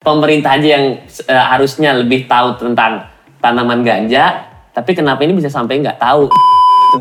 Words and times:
pemerintah 0.00 0.56
aja 0.56 0.68
yang 0.80 0.84
eh, 1.04 1.44
harusnya 1.52 1.92
lebih 1.92 2.24
tahu 2.24 2.56
tentang 2.56 3.04
tanaman 3.40 3.84
ganja, 3.84 4.48
tapi 4.72 4.96
kenapa 4.96 5.20
ini 5.28 5.36
bisa 5.36 5.52
sampai 5.52 5.80
nggak 5.84 6.00
tahu? 6.00 6.32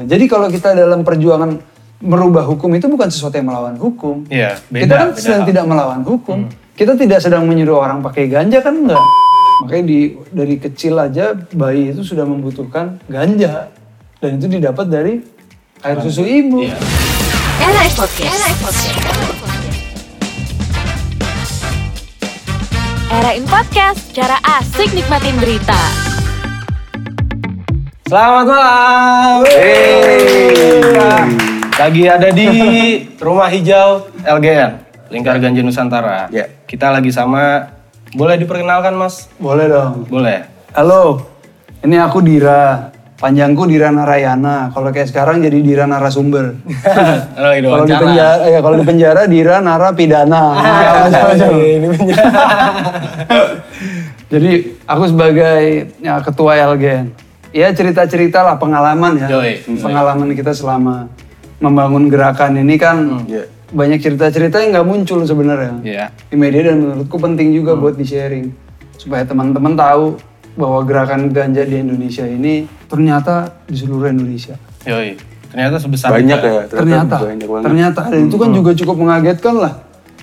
Jadi 0.03 0.25
kalau 0.27 0.51
kita 0.51 0.75
dalam 0.75 1.01
perjuangan 1.07 1.57
merubah 2.03 2.43
hukum 2.47 2.69
itu 2.75 2.91
bukan 2.91 3.07
sesuatu 3.07 3.39
yang 3.39 3.47
melawan 3.47 3.75
hukum. 3.79 4.27
Iya, 4.27 4.59
beda, 4.67 4.83
kita 4.83 4.93
kan 4.95 5.09
beda 5.15 5.19
sedang 5.19 5.41
hal. 5.43 5.49
tidak 5.49 5.65
melawan 5.65 6.01
hukum. 6.03 6.39
Kita 6.75 6.93
tidak 6.95 7.19
sedang 7.19 7.43
menyuruh 7.47 7.79
orang 7.79 7.99
pakai 8.03 8.31
ganja 8.31 8.63
kan 8.63 8.75
enggak. 8.75 9.03
Makanya 9.63 9.83
di, 9.83 9.99
dari 10.31 10.55
kecil 10.55 10.95
aja 10.95 11.35
bayi 11.55 11.91
itu 11.91 12.03
sudah 12.03 12.23
membutuhkan 12.23 12.99
ganja. 13.11 13.67
Dan 14.19 14.39
itu 14.39 14.47
didapat 14.47 14.87
dari 14.87 15.19
air 15.83 15.97
susu 16.03 16.23
ibu. 16.23 16.63
Iya. 16.63 16.75
Era 17.59 17.83
Podcast. 17.91 18.31
Era 18.31 18.49
Podcast. 18.59 18.98
Era 23.09 23.33
In 23.33 23.41
Podcast, 23.49 24.13
cara 24.13 24.37
asik 24.61 24.93
nikmatin 24.93 25.33
berita. 25.41 25.77
Selamat 28.05 28.45
malam. 28.45 29.41
Lagi 31.73 32.03
ada 32.05 32.29
di 32.29 32.47
Rumah 33.25 33.49
Hijau 33.49 34.13
LGN, 34.21 34.71
Lingkar 35.09 35.41
Ganja 35.41 35.61
Nusantara. 35.65 36.29
Ya. 36.29 36.45
Kita 36.69 36.93
lagi 36.93 37.09
sama, 37.09 37.73
boleh 38.13 38.37
diperkenalkan 38.37 38.93
mas? 38.93 39.25
Boleh 39.41 39.65
dong. 39.65 40.05
Boleh. 40.05 40.45
Halo, 40.77 41.25
ini 41.81 41.97
aku 41.97 42.21
Dira. 42.21 42.93
Panjangku 43.19 43.67
Dira 43.67 43.91
Narayana. 43.91 44.71
Kalau 44.71 44.95
kayak 44.95 45.11
sekarang 45.11 45.43
jadi 45.43 45.59
Dira 45.59 45.83
Narasumber. 45.83 46.55
Halo, 47.35 47.51
ini 47.59 47.67
Kalau 47.67 47.83
di 47.83 47.91
penjara, 47.93 48.43
ya 48.47 48.59
kalau 48.63 48.75
di 48.79 48.85
penjara 48.87 49.21
Dira 49.27 49.55
Narapidana. 49.59 50.43
Macam-macam. 50.55 51.49
Ini 51.59 51.87
penjara. 51.91 52.31
Jadi 54.29 54.51
aku 54.85 55.03
sebagai 55.09 55.89
ya, 56.05 56.21
ketua 56.21 56.53
LGN, 56.53 57.09
ya 57.49 57.73
cerita-cerita 57.73 58.45
lah 58.45 58.61
pengalaman 58.61 59.17
ya, 59.17 59.25
Yoi. 59.25 59.65
pengalaman 59.81 60.37
kita 60.37 60.53
selama 60.53 61.09
membangun 61.57 62.05
gerakan 62.13 62.61
ini 62.61 62.77
kan 62.77 63.25
Iya. 63.25 63.49
banyak 63.73 63.97
cerita-cerita 63.97 64.61
yang 64.61 64.69
nggak 64.77 64.85
muncul 64.85 65.25
sebenarnya 65.25 65.81
Iya. 65.81 66.05
di 66.29 66.37
media 66.37 66.69
dan 66.69 66.77
menurutku 66.77 67.17
penting 67.17 67.57
juga 67.57 67.73
buat 67.73 67.97
di 67.97 68.05
sharing 68.05 68.53
supaya 69.01 69.25
teman-teman 69.25 69.73
tahu 69.73 70.21
bahwa 70.59 70.83
gerakan 70.83 71.31
ganja 71.31 71.63
di 71.63 71.79
Indonesia 71.79 72.27
ini 72.27 72.67
ternyata 72.85 73.63
di 73.63 73.73
seluruh 73.73 74.11
Indonesia. 74.11 74.59
Yoi. 74.83 75.15
Ternyata 75.49 75.75
sebesar 75.79 76.11
Banyak 76.11 76.37
itu. 76.37 76.45
ya, 76.45 76.63
Ternyata, 76.67 77.17
banyak 77.25 77.47
banget. 77.47 77.63
ternyata 77.65 78.01
dan 78.05 78.19
itu 78.27 78.37
kan 78.37 78.49
juga 78.51 78.71
cukup 78.75 78.95
mengagetkan 78.99 79.55
lah 79.57 79.73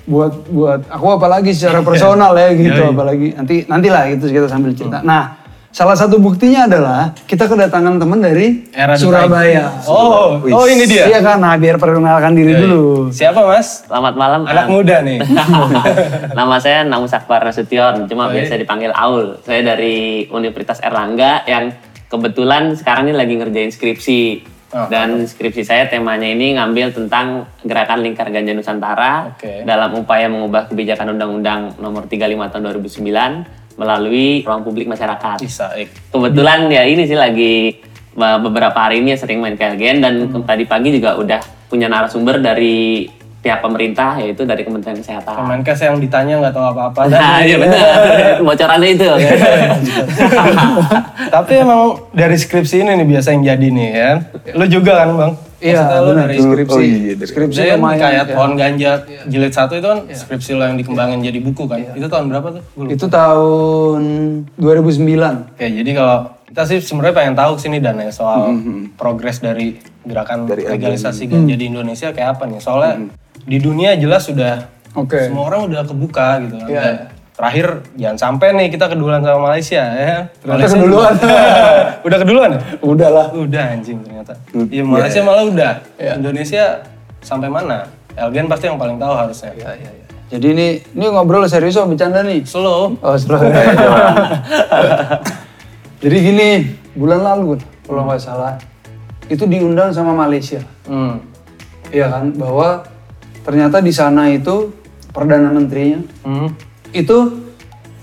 buat 0.07 0.33
buat 0.47 0.81
aku 0.87 1.07
apalagi 1.11 1.51
secara 1.51 1.83
personal 1.89 2.31
ya 2.37 2.55
gitu 2.55 2.79
Yoi. 2.79 2.93
apalagi 2.95 3.29
nanti 3.35 3.55
nantilah 3.65 4.03
itu 4.07 4.29
kita 4.29 4.47
sambil 4.47 4.71
cerita. 4.71 5.03
Nah 5.03 5.35
salah 5.77 5.93
satu 5.93 6.17
buktinya 6.17 6.65
adalah 6.65 7.13
kita 7.29 7.45
kedatangan 7.53 8.01
teman 8.01 8.25
dari 8.25 8.65
Era 8.73 8.97
Surabaya. 8.97 9.85
Oh, 9.85 10.41
oh 10.41 10.65
ini 10.65 10.89
dia. 10.89 11.05
Iya 11.05 11.21
kan, 11.21 11.37
nah 11.37 11.53
biar 11.61 11.77
perkenalkan 11.77 12.33
diri 12.33 12.57
Yoi. 12.57 12.61
dulu. 12.65 12.85
Siapa 13.13 13.45
mas? 13.45 13.85
Selamat 13.85 14.17
malam. 14.17 14.49
Anak 14.49 14.73
muda 14.73 15.05
nih. 15.05 15.21
Nama 16.39 16.57
saya 16.65 16.81
Namus 16.89 17.13
Akbar 17.13 17.45
Nasution, 17.45 18.09
cuma 18.09 18.33
iya. 18.33 18.41
biasa 18.41 18.57
dipanggil 18.57 18.89
Aul. 18.97 19.37
Saya 19.45 19.61
dari 19.77 20.25
Universitas 20.33 20.81
Erlangga 20.81 21.45
yang 21.45 21.77
kebetulan 22.09 22.73
sekarang 22.73 23.13
ini 23.13 23.15
lagi 23.21 23.37
ngerjain 23.37 23.69
skripsi. 23.69 24.57
Oh. 24.73 24.89
Dan 24.89 25.29
skripsi 25.29 25.63
saya 25.63 25.93
temanya 25.93 26.27
ini 26.27 26.57
ngambil 26.57 26.97
tentang 26.97 27.53
gerakan 27.63 28.01
lingkar 28.01 28.33
ganja 28.33 28.51
Nusantara 28.51 29.37
Oke. 29.37 29.63
dalam 29.63 29.93
upaya 29.95 30.27
mengubah 30.27 30.67
kebijakan 30.73 31.15
Undang-Undang 31.15 31.79
Nomor 31.79 32.11
35 32.11 32.51
Tahun 32.51 32.65
2009 32.75 33.66
melalui 33.77 34.43
ruang 34.43 34.61
publik 34.61 34.85
masyarakat. 34.85 35.37
Bisa, 35.39 35.73
ik. 35.75 35.93
Kebetulan 36.11 36.69
ya 36.69 36.83
ini 36.83 37.05
sih 37.05 37.15
lagi 37.15 37.77
beberapa 38.17 38.75
hari 38.75 39.01
ini 39.01 39.13
sering 39.13 39.39
main 39.39 39.55
ke 39.55 39.65
LGN 39.67 39.97
dan 40.01 40.15
Hmm. 40.27 40.43
tadi 40.43 40.65
pagi 40.65 40.89
juga 40.91 41.15
udah 41.15 41.41
punya 41.69 41.85
narasumber 41.87 42.41
dari 42.41 43.05
pihak 43.37 43.63
pemerintah 43.63 44.19
yaitu 44.19 44.43
dari 44.43 44.65
Kementerian 44.65 44.99
Kesehatan. 44.99 45.37
Kemenkes 45.37 45.79
yang 45.79 46.01
ditanya 46.01 46.41
nggak 46.41 46.51
tahu 46.51 46.67
apa-apa. 46.67 47.01
Nah, 47.07 47.39
iya 47.39 47.57
benar. 47.57 47.85
Bocorannya 48.49 48.91
itu. 48.91 49.07
Tapi 51.29 51.53
emang 51.55 52.11
dari 52.11 52.35
skripsi 52.35 52.83
ini 52.83 52.97
nih 52.97 53.07
biasa 53.07 53.29
yang 53.33 53.43
jadi 53.47 53.67
nih 53.69 53.89
ya. 53.93 54.11
Lu 54.57 54.65
juga 54.67 55.05
kan 55.05 55.09
bang? 55.15 55.33
Iya, 55.57 56.05
lu 56.05 56.13
dari 56.13 56.37
skripsi. 56.37 56.77
Oh, 56.77 56.83
iya, 56.85 57.15
dari- 57.17 57.29
skripsi 57.29 57.61
kan 57.65 57.79
lumayan. 57.81 58.01
kayak 58.01 58.25
ya. 58.29 58.35
pohon 58.37 58.53
ganja 58.55 58.91
jilid 59.25 59.53
satu 59.53 59.73
itu 59.77 59.87
kan 59.89 60.01
skripsi 60.05 60.51
lo 60.53 60.69
yang 60.69 60.77
dikembangin 60.77 61.25
jadi 61.25 61.39
buku 61.41 61.65
kan. 61.65 61.81
Itu 61.97 62.07
tahun 62.07 62.29
berapa 62.29 62.49
tuh? 62.61 62.63
Gua. 62.77 62.89
Itu 62.93 63.07
tahun 63.09 64.03
2009. 64.61 65.57
Oke, 65.57 65.67
jadi 65.73 65.91
kalau 65.93 66.19
kita 66.47 66.63
sih 66.65 66.79
sebenarnya 66.79 67.15
pengen 67.17 67.35
tahu 67.35 67.53
sini 67.57 67.79
dan 67.81 67.97
ya 67.97 68.13
soal 68.13 68.53
progres 68.95 69.41
dari 69.41 69.81
gerakan 70.05 70.47
Dari 70.47 70.69
legalisasi 70.69 71.27
ganja 71.27 71.57
di 71.57 71.67
Indonesia 71.67 72.13
kayak 72.13 72.37
apa 72.37 72.45
nih? 72.47 72.61
Soalnya 72.61 73.09
di 73.43 73.59
dunia 73.59 73.97
jelas 73.97 74.29
sudah 74.29 74.69
Oke. 74.93 75.29
semua 75.29 75.49
orang 75.49 75.69
udah 75.69 75.83
kebuka 75.85 76.41
gitu 76.45 76.55
kan. 76.61 76.69
Iya. 76.69 76.83
Dan 76.85 76.97
terakhir 77.37 77.85
jangan 78.01 78.17
sampai 78.17 78.57
nih 78.57 78.69
kita 78.73 78.89
keduluan 78.89 79.21
sama 79.21 79.53
Malaysia 79.53 79.85
ya. 79.85 80.33
Ternyata 80.41 80.57
Malaysia 80.57 80.77
keduluan. 80.81 81.13
udah 82.07 82.19
keduluan 82.19 82.51
ya? 82.57 82.61
Udah 82.81 83.09
lah. 83.13 83.27
Udah 83.37 83.65
anjing 83.77 83.99
ternyata. 84.01 84.33
Iya 84.53 84.83
Malaysia 84.83 85.21
malah 85.21 85.45
udah. 85.45 85.73
Indonesia 86.01 86.65
sampai 87.21 87.53
mana? 87.53 87.85
Elgen 88.17 88.49
pasti 88.49 88.65
yang 88.65 88.81
paling 88.81 88.97
tahu 88.97 89.13
harusnya. 89.13 89.53
Iya, 89.53 89.71
iya, 89.77 89.91
iya. 89.93 90.07
Jadi 90.27 90.47
ini 90.57 90.67
ini 90.97 91.05
ngobrol 91.13 91.45
serius 91.47 91.79
apa 91.79 91.93
bercanda 91.93 92.25
nih? 92.25 92.43
Slow. 92.43 92.99
Oh, 92.99 93.15
setelah 93.15 93.47
Jadi 96.03 96.17
gini, 96.19 96.51
bulan 96.97 97.21
lalu 97.23 97.61
kalau 97.87 98.03
nggak 98.09 98.19
salah, 98.19 98.59
itu 99.31 99.47
diundang 99.47 99.95
sama 99.95 100.17
Malaysia. 100.17 100.59
Hmm. 100.89 101.23
Iya 101.95 102.11
kan, 102.11 102.35
bahwa 102.35 102.83
ternyata 103.47 103.79
di 103.79 103.95
sana 103.95 104.35
itu 104.35 104.75
perdana 105.15 105.55
menterinya 105.55 106.03
Hmm. 106.27 106.51
Itu 106.93 107.17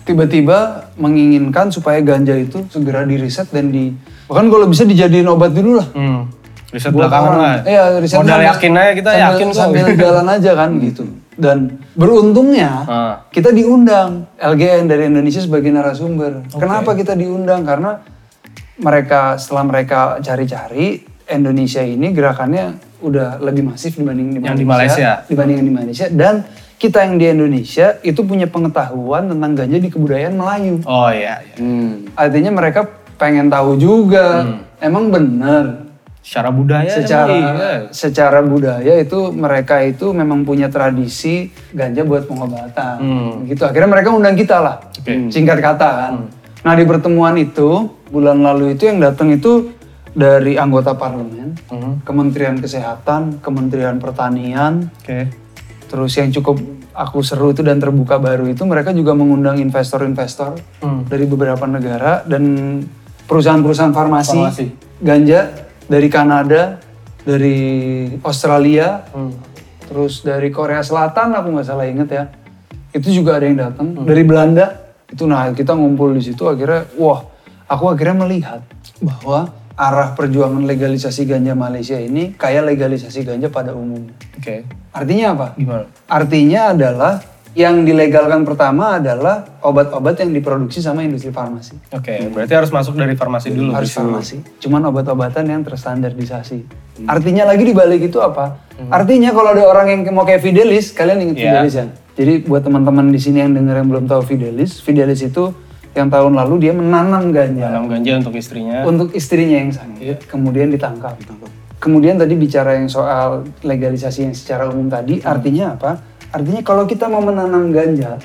tiba-tiba 0.04 0.60
menginginkan 0.96 1.70
supaya 1.70 2.00
ganja 2.00 2.36
itu 2.36 2.68
segera 2.68 3.04
diriset 3.04 3.48
dan 3.48 3.70
di 3.70 3.96
bahkan 4.26 4.48
kalau 4.48 4.68
bisa 4.68 4.84
dijadiin 4.84 5.26
obat 5.26 5.52
dulu 5.52 5.78
lah. 5.78 5.88
Hmm. 5.92 6.28
Riset 6.70 6.90
Buat 6.90 7.06
belakangan 7.06 7.36
lah. 7.38 7.56
Iya, 7.64 7.84
riset 7.98 8.18
Modal 8.18 8.30
sambil- 8.34 8.50
yakin 8.50 8.72
aja 8.74 8.92
kita 8.92 9.10
sambil- 9.10 9.24
yakin 9.24 9.46
kok. 9.46 9.56
Sambil 9.56 9.86
jalan 10.04 10.26
aja 10.28 10.52
kan 10.54 10.70
gitu. 10.80 11.04
Dan 11.34 11.58
beruntungnya 11.94 12.72
Ah. 12.84 13.14
kita 13.30 13.50
diundang 13.50 14.26
LGN 14.38 14.86
dari 14.86 15.08
Indonesia 15.08 15.40
sebagai 15.40 15.70
narasumber. 15.70 16.46
Kenapa 16.52 16.94
kita 16.94 17.14
diundang? 17.14 17.62
Karena 17.64 18.02
mereka 18.76 19.38
setelah 19.38 19.64
mereka 19.64 20.00
cari-cari 20.20 21.02
Indonesia 21.26 21.80
ini 21.80 22.10
gerakannya 22.10 22.74
udah 23.00 23.38
lebih 23.40 23.66
masif 23.66 23.96
dibanding 23.96 24.30
di 24.32 24.40
Yang 24.42 24.58
di 24.58 24.66
Malaysia. 24.66 25.12
dibandingin 25.24 25.64
di 25.64 25.74
Malaysia 25.74 26.06
dan 26.10 26.44
kita 26.84 27.08
yang 27.08 27.16
di 27.16 27.32
Indonesia 27.32 27.96
itu 28.04 28.20
punya 28.22 28.44
pengetahuan 28.44 29.32
tentang 29.32 29.56
ganja 29.56 29.80
di 29.80 29.88
kebudayaan 29.88 30.36
Melayu. 30.36 30.84
Oh 30.84 31.08
iya, 31.08 31.40
iya. 31.40 31.56
Hmm. 31.56 32.12
Artinya 32.12 32.52
mereka 32.52 32.84
pengen 33.16 33.48
tahu 33.48 33.80
juga. 33.80 34.44
Emang 34.78 35.08
benar 35.08 35.88
Secara 36.20 36.52
budaya 36.52 36.88
secara 36.88 37.32
emang 37.36 37.56
iya. 37.60 37.76
secara 37.92 38.40
budaya 38.40 38.96
itu 38.96 39.36
mereka 39.36 39.84
itu 39.84 40.16
memang 40.16 40.48
punya 40.48 40.72
tradisi 40.72 41.52
ganja 41.76 42.00
buat 42.04 42.24
pengobatan 42.24 42.96
Hmm. 42.96 43.32
gitu 43.44 43.68
akhirnya 43.68 43.92
mereka 43.92 44.08
undang 44.08 44.32
kita 44.32 44.64
lah 44.64 44.80
Oke. 44.88 45.28
singkat 45.28 45.60
kata 45.60 45.90
kan 45.92 46.14
nah 46.64 46.80
di 46.80 46.88
pertemuan 46.88 47.36
itu 47.36 47.92
bulan 48.08 48.40
lalu 48.40 48.72
itu 48.72 48.88
yang 48.88 49.04
datang 49.04 49.36
itu 49.36 49.76
dari 50.16 50.56
anggota 50.56 50.96
parlemen 50.96 51.60
Hmm. 51.68 52.00
Kementerian 52.04 52.56
Kesehatan 52.56 53.44
Kementerian 53.44 54.00
Pertanian 54.00 54.88
Oke. 55.04 55.28
Terus 55.94 56.18
yang 56.18 56.34
cukup 56.34 56.58
aku 56.90 57.22
seru 57.22 57.54
itu 57.54 57.62
dan 57.62 57.78
terbuka 57.78 58.18
baru 58.18 58.50
itu 58.50 58.66
mereka 58.66 58.90
juga 58.90 59.14
mengundang 59.14 59.62
investor-investor 59.62 60.58
Hmm. 60.82 61.06
dari 61.06 61.30
beberapa 61.30 61.62
negara 61.64 62.26
dan 62.26 62.42
perusahaan-perusahaan 63.24 63.94
farmasi, 63.94 64.34
Farmasi. 64.36 64.66
ganja 64.98 65.54
dari 65.86 66.10
Kanada, 66.10 66.82
dari 67.22 67.58
Australia, 68.20 69.06
Hmm. 69.08 69.38
terus 69.84 70.22
dari 70.22 70.50
Korea 70.50 70.82
Selatan 70.82 71.32
aku 71.32 71.54
nggak 71.54 71.68
salah 71.68 71.86
inget 71.86 72.10
ya. 72.10 72.24
Itu 72.90 73.14
juga 73.14 73.38
ada 73.38 73.46
yang 73.46 73.58
datang 73.60 73.94
dari 74.02 74.22
Belanda. 74.22 74.82
Itu 75.06 75.24
nah 75.24 75.46
kita 75.50 75.78
ngumpul 75.78 76.18
di 76.18 76.26
situ 76.26 76.42
akhirnya 76.44 76.90
wah, 76.98 77.22
aku 77.66 77.86
akhirnya 77.88 78.18
melihat 78.20 78.66
bahwa 79.00 79.46
arah 79.74 80.14
perjuangan 80.14 80.64
legalisasi 80.70 81.26
ganja 81.26 81.58
Malaysia 81.58 81.98
ini 81.98 82.38
kayak 82.38 82.70
legalisasi 82.74 83.26
ganja 83.26 83.50
pada 83.50 83.74
umumnya. 83.74 84.14
Oke. 84.38 84.66
Artinya 84.94 85.26
apa? 85.34 85.48
Gimana? 85.58 85.86
Artinya 86.06 86.62
adalah 86.78 87.14
yang 87.54 87.86
dilegalkan 87.86 88.42
pertama 88.50 88.98
adalah 88.98 89.46
obat-obat 89.62 90.18
yang 90.26 90.34
diproduksi 90.34 90.82
sama 90.82 91.06
industri 91.06 91.30
farmasi. 91.30 91.78
Oke, 91.94 92.30
berarti 92.34 92.54
harus 92.58 92.74
masuk 92.74 92.98
dari 92.98 93.14
farmasi 93.14 93.54
dulu. 93.54 93.78
Harus 93.78 93.94
farmasi. 93.94 94.42
Cuman 94.58 94.82
obat-obatan 94.90 95.46
yang 95.46 95.62
terstandarisasi. 95.62 96.66
Artinya 97.06 97.46
lagi 97.46 97.62
di 97.62 97.74
balik 97.74 98.10
itu 98.10 98.18
apa? 98.22 98.58
Artinya 98.90 99.30
kalau 99.30 99.54
ada 99.54 99.70
orang 99.70 99.86
yang 99.94 100.02
mau 100.18 100.26
kayak 100.26 100.42
Fidelis, 100.42 100.98
kalian 100.98 101.30
ingat 101.30 101.38
Iya. 101.38 101.46
Fidelis 101.46 101.74
ya? 101.78 101.86
Jadi 102.14 102.34
buat 102.46 102.62
teman-teman 102.66 103.10
di 103.10 103.22
sini 103.22 103.42
yang 103.42 103.54
denger 103.54 103.86
yang 103.86 103.90
belum 103.90 104.06
tahu 104.10 104.22
Fidelis, 104.26 104.82
Fidelis 104.82 105.22
itu 105.22 105.54
yang 105.94 106.10
tahun 106.10 106.34
lalu 106.34 106.56
dia 106.60 106.74
menanam 106.74 107.30
ganja 107.30 107.70
Dalam 107.70 107.86
ganja 107.86 108.18
untuk 108.18 108.34
istrinya. 108.34 108.82
untuk 108.84 109.10
istrinya 109.14 109.58
yang 109.62 109.72
sakit, 109.72 110.26
kemudian 110.26 110.70
ditangkap. 110.70 111.14
Kemudian 111.78 112.16
tadi 112.16 112.34
bicara 112.34 112.80
yang 112.80 112.88
soal 112.88 113.44
legalisasi 113.62 114.26
yang 114.26 114.34
secara 114.34 114.68
umum 114.68 114.88
tadi, 114.88 115.20
artinya 115.20 115.76
apa? 115.76 116.00
Artinya 116.32 116.64
kalau 116.64 116.88
kita 116.88 117.06
mau 117.06 117.20
menanam 117.20 117.70
ganja, 117.70 118.18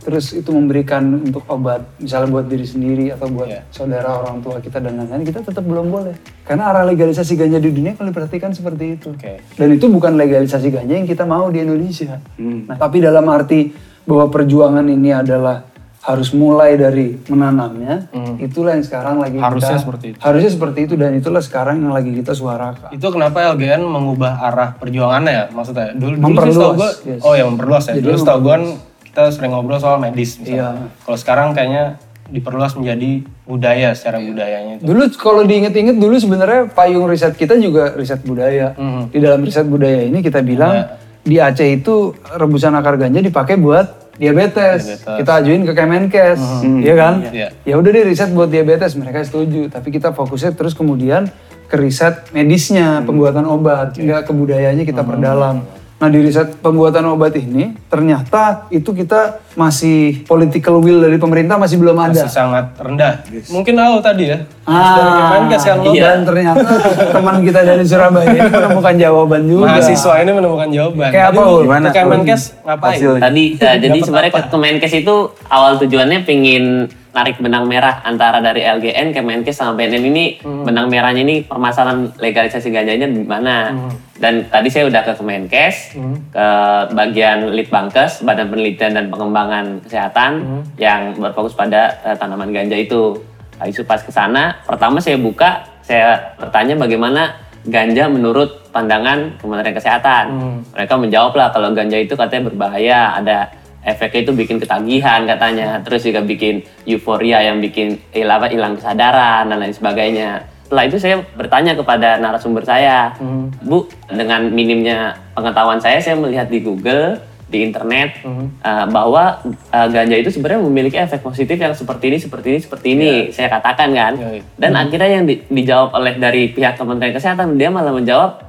terus 0.00 0.32
itu 0.32 0.48
memberikan 0.48 1.04
untuk 1.20 1.44
obat, 1.46 1.84
misalnya 2.00 2.32
buat 2.32 2.48
diri 2.48 2.64
sendiri 2.64 3.12
atau 3.12 3.28
buat 3.28 3.44
Iya. 3.46 3.60
saudara 3.68 4.08
orang 4.16 4.40
tua 4.40 4.56
kita 4.56 4.80
dan 4.80 4.96
lain-lain, 4.96 5.20
kita 5.22 5.44
tetap 5.44 5.62
belum 5.62 5.92
boleh. 5.92 6.16
Karena 6.42 6.72
arah 6.72 6.82
legalisasi 6.82 7.36
ganja 7.36 7.60
di 7.60 7.68
dunia 7.68 7.92
kalau 7.92 8.08
diperhatikan 8.08 8.56
seperti 8.56 8.96
itu. 8.96 9.12
Oke. 9.12 9.36
Dan 9.52 9.68
itu 9.70 9.84
bukan 9.86 10.16
legalisasi 10.16 10.72
ganja 10.72 10.96
yang 10.96 11.04
kita 11.04 11.22
mau 11.22 11.52
di 11.52 11.60
Indonesia. 11.60 12.16
Hmm. 12.40 12.64
Nah, 12.64 12.74
tapi 12.74 12.98
dalam 12.98 13.28
arti 13.28 13.68
bahwa 14.08 14.32
perjuangan 14.32 14.88
ini 14.88 15.12
adalah 15.12 15.67
harus 16.08 16.32
mulai 16.32 16.72
dari 16.74 17.20
menanamnya, 17.28 18.08
itulah 18.38 18.72
yang 18.72 18.80
sekarang 18.80 19.20
lagi 19.20 19.36
Hmm. 19.36 19.44
Harusnya 19.44 19.76
kita- 19.76 19.84
seperti 19.84 20.04
itu. 20.08 20.18
Harusnya 20.18 20.50
seperti 20.50 20.78
itu 20.82 20.94
dan 20.96 21.10
itulah 21.12 21.42
sekarang 21.44 21.76
yang 21.78 21.92
lagi 21.92 22.10
kita 22.10 22.32
suarakan. 22.32 22.88
Itu 22.90 23.12
kenapa 23.12 23.44
LGN 23.52 23.84
mengubah 23.84 24.40
arah 24.40 24.72
perjuangannya 24.72 25.28
ya? 25.30 25.44
Maksudnya 25.52 25.92
dulu, 25.92 26.00
dulu 26.00 26.16
sih 26.16 26.24
Memperluas, 26.24 26.56
setahu 26.56 26.72
gue, 26.74 26.90
yes. 27.06 27.20
oh 27.20 27.34
ya 27.36 27.44
memperluas 27.44 27.84
ya. 27.84 27.92
Jadi 27.92 28.04
dulu 28.08 28.16
setahu 28.16 28.38
gue 28.40 28.56
kita 29.04 29.22
sering 29.28 29.52
ngobrol 29.52 29.76
soal 29.76 30.00
medis 30.00 30.30
misalnya. 30.38 30.56
Iya. 30.80 30.88
Kalau 31.04 31.18
sekarang 31.18 31.48
kayaknya 31.52 31.84
diperluas 32.26 32.72
menjadi 32.72 33.10
budaya 33.44 33.88
secara 33.92 34.16
budayanya 34.18 34.72
itu. 34.76 34.84
Dulu 34.84 35.02
kalau 35.14 35.44
diinget-inget 35.44 35.96
dulu 35.96 36.16
sebenarnya 36.16 36.72
payung 36.72 37.04
riset 37.04 37.32
kita 37.34 37.52
juga 37.56 37.92
riset 37.92 38.20
budaya. 38.22 38.72
Mhm. 38.74 39.12
Di 39.12 39.18
dalam 39.18 39.40
riset 39.40 39.64
budaya 39.64 40.00
ini 40.02 40.20
kita 40.20 40.40
bilang 40.40 40.88
di 41.20 41.36
Aceh 41.36 41.68
itu 41.70 42.16
rebusan 42.30 42.72
akar 42.72 42.96
ganja 42.96 43.20
dipakai 43.20 43.56
buat 43.56 44.07
diabetes. 44.18 44.80
Diabetes. 44.84 45.16
Kita 45.22 45.30
ajuin 45.40 45.62
ke 45.64 45.72
Kemenkes, 45.72 46.40
iya 46.82 46.94
kan? 46.98 47.14
Iya. 47.30 47.48
Ya 47.62 47.74
udah 47.78 47.90
deh 47.94 48.04
riset 48.04 48.30
buat 48.34 48.50
diabetes, 48.50 48.98
mereka 48.98 49.22
setuju. 49.22 49.70
Tapi 49.70 49.88
kita 49.94 50.10
fokusnya 50.12 50.52
terus 50.58 50.74
kemudian 50.74 51.30
ke 51.70 51.76
riset 51.78 52.28
medisnya, 52.34 53.00
pembuatan 53.06 53.46
obat, 53.46 53.94
nggak 53.94 54.26
ke 54.26 54.32
budayanya 54.34 54.82
kita 54.82 55.06
perdalam. 55.06 55.62
Nah 55.98 56.06
di 56.06 56.22
riset 56.22 56.62
pembuatan 56.62 57.02
obat 57.10 57.34
ini 57.34 57.74
ternyata 57.90 58.70
itu 58.70 58.94
kita 58.94 59.42
masih 59.58 60.22
political 60.22 60.78
will 60.78 61.02
dari 61.02 61.18
pemerintah 61.18 61.58
masih 61.58 61.74
belum 61.74 61.98
ada. 61.98 62.14
Masih 62.14 62.30
sangat 62.30 62.70
rendah. 62.78 63.26
Mungkin 63.50 63.74
tahu 63.74 63.98
tadi 63.98 64.30
ya. 64.30 64.38
Ah, 64.62 65.42
lo 65.42 65.90
dan 65.90 66.22
ternyata 66.22 66.62
teman 67.10 67.42
kita 67.42 67.60
dari 67.66 67.82
Surabaya 67.82 68.30
ini 68.30 68.46
menemukan 68.46 68.94
jawaban 68.94 69.42
juga. 69.42 69.64
mahasiswa 69.66 70.14
ini 70.22 70.30
menemukan 70.30 70.68
jawaban. 70.70 71.08
Kayak 71.10 71.26
apa, 71.34 71.40
Ul? 71.42 71.64
Kemenkes 71.66 72.42
ngapain? 72.62 72.94
Hasil- 72.94 73.18
Tadi 73.18 73.44
eh, 73.58 73.76
jadi 73.82 73.98
sebenarnya 73.98 74.30
Kemenkes 74.46 74.92
itu 74.94 75.14
awal 75.50 75.82
tujuannya 75.82 76.22
pingin 76.22 76.86
narik 77.18 77.42
benang 77.42 77.66
merah 77.66 77.98
antara 78.06 78.38
dari 78.38 78.62
LGN, 78.62 79.10
Kemenkes 79.10 79.58
sama 79.58 79.74
BNN 79.74 80.04
ini 80.06 80.24
Hmm. 80.38 80.62
benang 80.62 80.86
merahnya 80.86 81.26
ini 81.26 81.42
permasalahan 81.42 82.14
legalisasi 82.14 82.70
ganjanya 82.70 83.10
di 83.10 83.26
mana. 83.26 83.74
Hmm. 83.74 83.90
Dan 84.14 84.46
tadi 84.46 84.70
saya 84.70 84.86
udah 84.86 85.02
ke 85.02 85.12
Kemenkes, 85.18 85.98
ke 86.30 86.46
bagian 86.94 87.50
Litbangkes, 87.50 88.22
Badan 88.22 88.50
Penelitian 88.50 88.94
dan 88.94 89.04
Pengembangan 89.10 89.82
Kesehatan 89.82 90.32
Hmm. 90.38 90.62
yang 90.78 91.18
berfokus 91.18 91.58
pada 91.58 91.98
eh, 92.06 92.14
tanaman 92.14 92.54
ganja 92.54 92.78
itu. 92.78 93.18
Nah, 93.58 93.66
isu 93.66 93.82
pas 93.82 93.98
ke 93.98 94.14
sana, 94.14 94.62
pertama 94.62 95.02
saya 95.02 95.18
buka, 95.18 95.66
saya 95.82 96.38
bertanya 96.38 96.78
bagaimana 96.78 97.34
ganja 97.66 98.06
menurut 98.06 98.70
pandangan 98.70 99.34
Kementerian 99.42 99.74
Kesehatan. 99.74 100.24
Mereka 100.70 100.94
menjawab 100.94 101.34
lah 101.34 101.50
kalau 101.50 101.74
ganja 101.74 101.98
itu 101.98 102.14
katanya 102.14 102.54
berbahaya, 102.54 103.18
ada 103.18 103.50
efeknya 103.88 104.28
itu 104.28 104.32
bikin 104.36 104.60
ketagihan 104.60 105.24
katanya, 105.24 105.80
terus 105.80 106.04
juga 106.04 106.20
bikin 106.20 106.60
euforia 106.84 107.40
yang 107.40 107.58
bikin 107.64 107.96
hilang 108.12 108.44
hilang 108.52 108.76
kesadaran 108.76 109.48
dan 109.48 109.56
lain 109.56 109.72
sebagainya. 109.72 110.44
Setelah 110.68 110.84
itu 110.84 110.96
saya 111.00 111.16
bertanya 111.32 111.72
kepada 111.72 112.20
narasumber 112.20 112.60
saya, 112.60 113.16
Bu, 113.64 113.88
dengan 114.12 114.52
minimnya 114.52 115.16
pengetahuan 115.32 115.80
saya, 115.80 115.96
saya 115.96 116.20
melihat 116.20 116.52
di 116.52 116.60
Google, 116.60 117.16
di 117.48 117.64
internet 117.64 118.20
uh, 118.60 118.84
bahwa 118.92 119.40
uh, 119.72 119.88
ganja 119.88 120.20
itu 120.20 120.28
sebenarnya 120.28 120.60
memiliki 120.68 121.00
efek 121.00 121.24
positif 121.24 121.56
yang 121.56 121.72
seperti 121.72 122.12
ini, 122.12 122.18
seperti 122.20 122.46
ini, 122.52 122.58
seperti 122.60 122.86
ini. 122.92 123.10
Saya 123.32 123.48
katakan 123.48 123.88
kan. 123.96 124.12
Iya, 124.20 124.28
iya. 124.36 124.42
Dan 124.60 124.76
akhirnya 124.76 125.08
yang 125.08 125.24
di- 125.24 125.40
dijawab 125.48 125.96
oleh 125.96 126.20
dari 126.20 126.52
pihak 126.52 126.76
Kementerian 126.76 127.16
Kesehatan, 127.16 127.56
dia 127.56 127.72
malah 127.72 127.96
menjawab, 127.96 128.44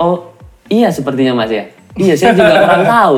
oh 0.00 0.32
iya 0.72 0.88
sepertinya 0.88 1.36
mas 1.36 1.52
ya. 1.52 1.68
Iya, 1.98 2.14
saya 2.14 2.32
juga 2.32 2.54
kurang 2.62 2.84
tahu. 2.86 3.16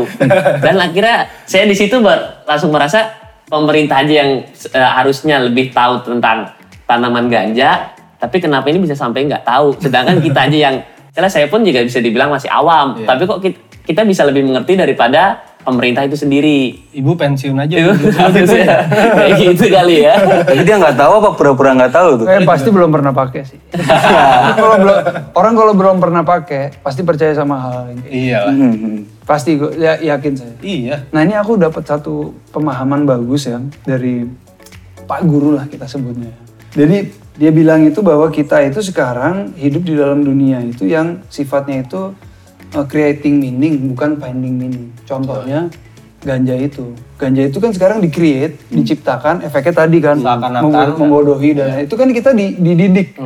Dan 0.64 0.74
akhirnya 0.80 1.16
saya 1.44 1.64
di 1.68 1.76
situ 1.76 2.00
langsung 2.48 2.72
merasa 2.72 3.12
pemerintah 3.46 4.00
aja 4.00 4.24
yang 4.24 4.30
uh, 4.72 4.90
harusnya 4.96 5.36
lebih 5.44 5.70
tahu 5.70 6.00
tentang 6.06 6.48
tanaman 6.88 7.28
ganja, 7.28 7.92
tapi 8.16 8.40
kenapa 8.40 8.66
ini 8.72 8.82
bisa 8.82 8.96
sampai 8.96 9.28
nggak 9.28 9.44
tahu? 9.44 9.76
Sedangkan 9.78 10.18
kita 10.18 10.48
aja 10.48 10.58
yang, 10.70 10.76
saya 11.28 11.46
pun 11.46 11.62
juga 11.62 11.84
bisa 11.84 12.00
dibilang 12.00 12.32
masih 12.32 12.48
awam, 12.50 12.98
Iya. 12.98 13.06
tapi 13.06 13.22
kok 13.28 13.38
kita, 13.44 13.58
kita 13.84 14.02
bisa 14.06 14.22
lebih 14.24 14.46
mengerti 14.46 14.74
daripada 14.78 15.38
pemerintah 15.64 16.02
itu 16.06 16.16
sendiri. 16.16 16.80
Ibu 16.90 17.16
pensiun 17.16 17.56
aja. 17.56 17.74
Itu 17.76 18.08
harusnya 18.12 18.86
kayak 19.18 19.32
gitu 19.38 19.64
kali 19.68 20.06
ya. 20.06 20.14
Tapi 20.44 20.62
dia 20.64 20.76
nggak 20.80 20.96
tahu 20.96 21.12
apa 21.20 21.28
pura-pura 21.36 21.76
nggak 21.76 21.92
tahu 21.92 22.08
tuh. 22.22 22.26
Eh, 22.26 22.42
pasti 22.44 22.68
belum 22.72 22.90
pernah 22.90 23.12
pakai 23.12 23.42
sih. 23.46 23.58
kalau 24.60 24.76
belum 24.80 24.98
orang 25.36 25.54
kalau 25.54 25.72
belum 25.76 25.96
pernah 26.00 26.22
pakai 26.24 26.80
pasti 26.80 27.00
percaya 27.04 27.32
sama 27.36 27.56
hal 27.60 27.94
ini. 27.94 28.04
Iya 28.08 28.38
lah. 28.48 28.54
Hmm. 28.54 28.98
Pasti 29.24 29.60
gue 29.60 29.70
ya, 29.78 30.00
yakin 30.00 30.32
saya. 30.34 30.54
Iya. 30.64 30.96
Nah 31.14 31.20
ini 31.22 31.34
aku 31.36 31.54
dapat 31.60 31.86
satu 31.86 32.34
pemahaman 32.50 33.06
bagus 33.06 33.46
ya 33.46 33.62
dari 33.86 34.26
Pak 35.06 35.20
Guru 35.26 35.54
lah 35.54 35.66
kita 35.70 35.86
sebutnya. 35.86 36.32
Jadi 36.70 37.10
dia 37.40 37.50
bilang 37.50 37.82
itu 37.88 38.04
bahwa 38.04 38.28
kita 38.28 38.60
itu 38.62 38.84
sekarang 38.84 39.56
hidup 39.56 39.82
di 39.82 39.96
dalam 39.96 40.20
dunia 40.20 40.60
itu 40.60 40.84
yang 40.84 41.24
sifatnya 41.32 41.82
itu 41.82 42.12
uh, 42.72 42.84
creating 42.84 43.38
meaning 43.38 43.74
bukan 43.88 44.16
finding 44.16 44.54
meaning. 44.56 44.90
Contohnya 45.02 45.70
ganja 46.20 46.54
itu. 46.54 46.92
Ganja 47.16 47.42
itu 47.42 47.56
kan 47.56 47.70
sekarang 47.70 47.98
di-create, 47.98 48.56
diciptakan, 48.68 49.40
efeknya 49.40 49.74
tadi 49.78 49.98
kan 49.98 50.16
menggo- 50.16 50.96
menggodohi 50.96 51.50
dan 51.52 51.80
itu 51.80 51.94
kan 51.94 52.08
kita 52.08 52.30
di- 52.30 52.56
dididik. 52.56 53.16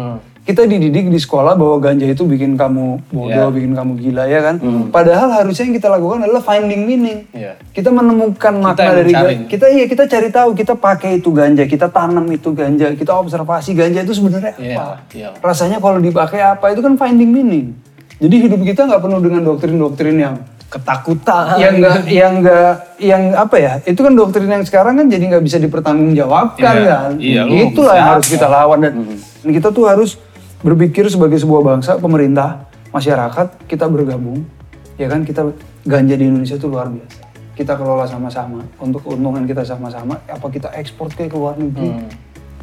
Kita 0.44 0.60
dididik 0.62 1.08
di 1.08 1.16
sekolah 1.16 1.56
bahwa 1.56 1.80
ganja 1.80 2.04
itu 2.04 2.20
bikin 2.22 2.52
kamu 2.52 3.00
bodoh, 3.08 3.48
Iya. 3.48 3.48
bikin 3.48 3.72
kamu 3.72 3.92
gila 3.96 4.24
ya 4.26 4.44
kan. 4.44 4.60
Padahal 4.90 5.32
harusnya 5.32 5.64
yang 5.64 5.74
kita 5.74 5.88
lakukan 5.88 6.20
adalah 6.20 6.38
finding 6.38 6.84
meaning. 6.84 7.24
Iya. 7.32 7.56
Kita 7.72 7.88
menemukan 7.88 8.52
makna 8.54 8.76
yang 8.84 8.92
dari 8.94 9.08
mencari. 9.10 9.34
ga- 9.34 9.48
kita 9.48 9.66
iya 9.72 9.84
kita 9.86 10.04
cari 10.04 10.28
tahu, 10.28 10.52
kita 10.52 10.76
pakai 10.76 11.16
itu 11.16 11.32
ganja, 11.32 11.64
kita 11.64 11.88
tanam 11.88 12.28
itu 12.28 12.52
ganja, 12.52 12.92
kita 12.92 13.16
observasi 13.16 13.72
ganja 13.72 14.04
itu 14.04 14.12
sebenarnya 14.12 14.52
Iya, 14.54 14.76
apa. 14.76 14.94
iya. 15.10 15.28
Rasanya 15.34 15.80
kalau 15.80 15.96
dipakai 15.98 16.44
apa 16.44 16.66
itu 16.68 16.78
kan 16.78 16.92
finding 16.94 17.32
meaning. 17.32 17.66
Jadi 18.24 18.36
hidup 18.40 18.60
kita 18.64 18.88
nggak 18.88 19.02
penuh 19.04 19.20
dengan 19.20 19.42
doktrin-doktrin 19.44 20.16
yang 20.16 20.36
Ketakutan. 20.64 21.60
yang 21.60 21.76
enggak 21.76 21.96
yang 22.08 22.32
enggak 22.40 22.72
yang 22.96 23.22
apa 23.36 23.56
ya? 23.60 23.72
Itu 23.84 24.00
kan 24.00 24.16
doktrin 24.16 24.48
yang 24.48 24.64
sekarang 24.64 24.96
kan 24.96 25.06
jadi 25.12 25.24
nggak 25.28 25.44
bisa 25.44 25.60
dipertanggungjawabkan 25.60 26.74
Iya, 26.74 26.88
kan. 26.88 27.10
iya, 27.20 27.42
Itulah 27.44 27.94
yang 27.94 28.08
harus 28.16 28.26
kita 28.32 28.48
lawan 28.48 28.80
dan 28.80 28.94
dan 29.44 29.50
kita 29.52 29.68
tuh 29.68 29.84
harus 29.86 30.16
berpikir 30.64 31.04
sebagai 31.12 31.36
sebuah 31.36 31.76
bangsa, 31.76 32.00
pemerintah, 32.00 32.64
masyarakat, 32.90 33.68
kita 33.68 33.84
bergabung. 33.86 34.48
Ya 34.96 35.12
kan 35.12 35.22
kita 35.22 35.52
ganja 35.84 36.16
di 36.16 36.24
Indonesia 36.24 36.56
itu 36.56 36.66
luar 36.66 36.88
biasa. 36.88 37.20
Kita 37.54 37.76
kelola 37.76 38.08
sama-sama 38.08 38.64
untuk 38.80 39.04
keuntungan 39.04 39.44
kita 39.44 39.62
sama-sama. 39.62 40.16
Apa 40.26 40.48
kita 40.48 40.72
ekspor 40.72 41.12
ke 41.12 41.28
luar 41.28 41.60
negeri? 41.60 42.08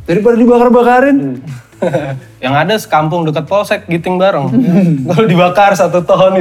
Daripada 0.05 0.36
dibakar-bakarin. 0.38 1.41
yang 2.46 2.53
ada 2.53 2.77
sekampung 2.77 3.25
dekat 3.25 3.46
polsek 3.50 3.89
giting 3.89 4.22
bareng. 4.22 4.50
Kalau 5.10 5.25
dibakar 5.25 5.74
satu 5.74 6.05
ton. 6.05 6.38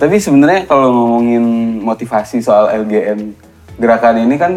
Tapi 0.00 0.16
sebenarnya 0.18 0.66
kalau 0.66 0.90
ngomongin 0.90 1.44
motivasi 1.84 2.42
soal 2.42 2.72
LGN 2.82 3.36
gerakan 3.78 4.26
ini 4.26 4.34
kan 4.40 4.52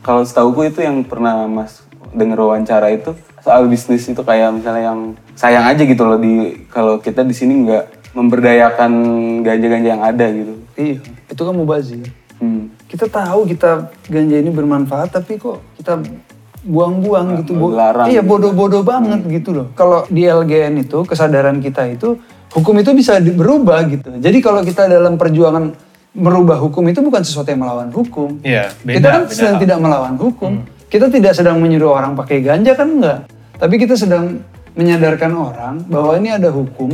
kalau 0.00 0.24
setahuku 0.24 0.72
itu 0.72 0.80
yang 0.80 1.04
pernah 1.04 1.44
Mas 1.44 1.84
denger 2.16 2.38
wawancara 2.38 2.88
itu 2.94 3.12
soal 3.44 3.68
bisnis 3.68 4.08
itu 4.08 4.22
kayak 4.24 4.56
misalnya 4.56 4.94
yang 4.94 5.00
sayang 5.36 5.68
aja 5.68 5.84
gitu 5.84 6.00
loh 6.06 6.16
di 6.16 6.64
kalau 6.72 6.96
kita 6.96 7.26
di 7.26 7.34
sini 7.36 7.68
nggak 7.68 8.16
memberdayakan 8.16 8.92
ganja-ganja 9.44 9.88
yang 9.92 10.04
ada 10.06 10.26
gitu. 10.32 10.54
Iya, 10.78 10.98
itu 11.28 11.42
kan 11.42 11.54
mubazir. 11.54 12.08
Hmm. 12.38 12.70
kita 12.86 13.10
tahu 13.10 13.50
kita 13.50 13.90
ganja 14.06 14.38
ini 14.38 14.54
bermanfaat 14.54 15.10
tapi 15.10 15.42
kok 15.42 15.58
kita 15.74 15.98
buang-buang 16.68 17.40
gitu 17.40 17.56
Bo- 17.56 17.72
larang 17.72 18.12
iya 18.12 18.20
gitu. 18.20 18.28
bodoh-bodoh 18.28 18.84
banget 18.84 19.24
gitu 19.24 19.56
loh 19.56 19.66
kalau 19.72 20.04
di 20.06 20.22
LGN 20.22 20.84
itu 20.84 21.02
kesadaran 21.02 21.58
kita 21.58 21.88
itu 21.88 22.20
hukum 22.52 22.76
itu 22.76 22.92
bisa 22.92 23.16
berubah 23.18 23.88
gitu 23.88 24.12
jadi 24.20 24.38
kalau 24.38 24.60
kita 24.60 24.84
dalam 24.86 25.16
perjuangan 25.16 25.72
merubah 26.12 26.58
hukum 26.58 26.82
itu 26.84 26.98
bukan 26.98 27.22
sesuatu 27.22 27.46
yang 27.46 27.62
melawan 27.62 27.92
hukum. 27.92 28.42
Iya, 28.42 28.72
beda, 28.82 28.96
kita 28.96 29.08
kan 29.08 29.22
beda 29.22 29.34
sedang 29.34 29.54
hal. 29.54 29.62
tidak 29.62 29.78
melawan 29.78 30.14
hukum. 30.18 30.52
Kita 30.88 31.06
tidak 31.06 31.32
sedang 31.36 31.56
menyuruh 31.62 31.94
orang 31.94 32.16
pakai 32.16 32.42
ganja 32.42 32.72
kan 32.74 32.88
enggak. 32.90 33.18
Tapi 33.54 33.74
kita 33.76 33.94
sedang 33.94 34.40
menyadarkan 34.74 35.30
orang 35.30 35.74
bahwa 35.86 36.16
ini 36.16 36.32
ada 36.32 36.48
hukum 36.50 36.90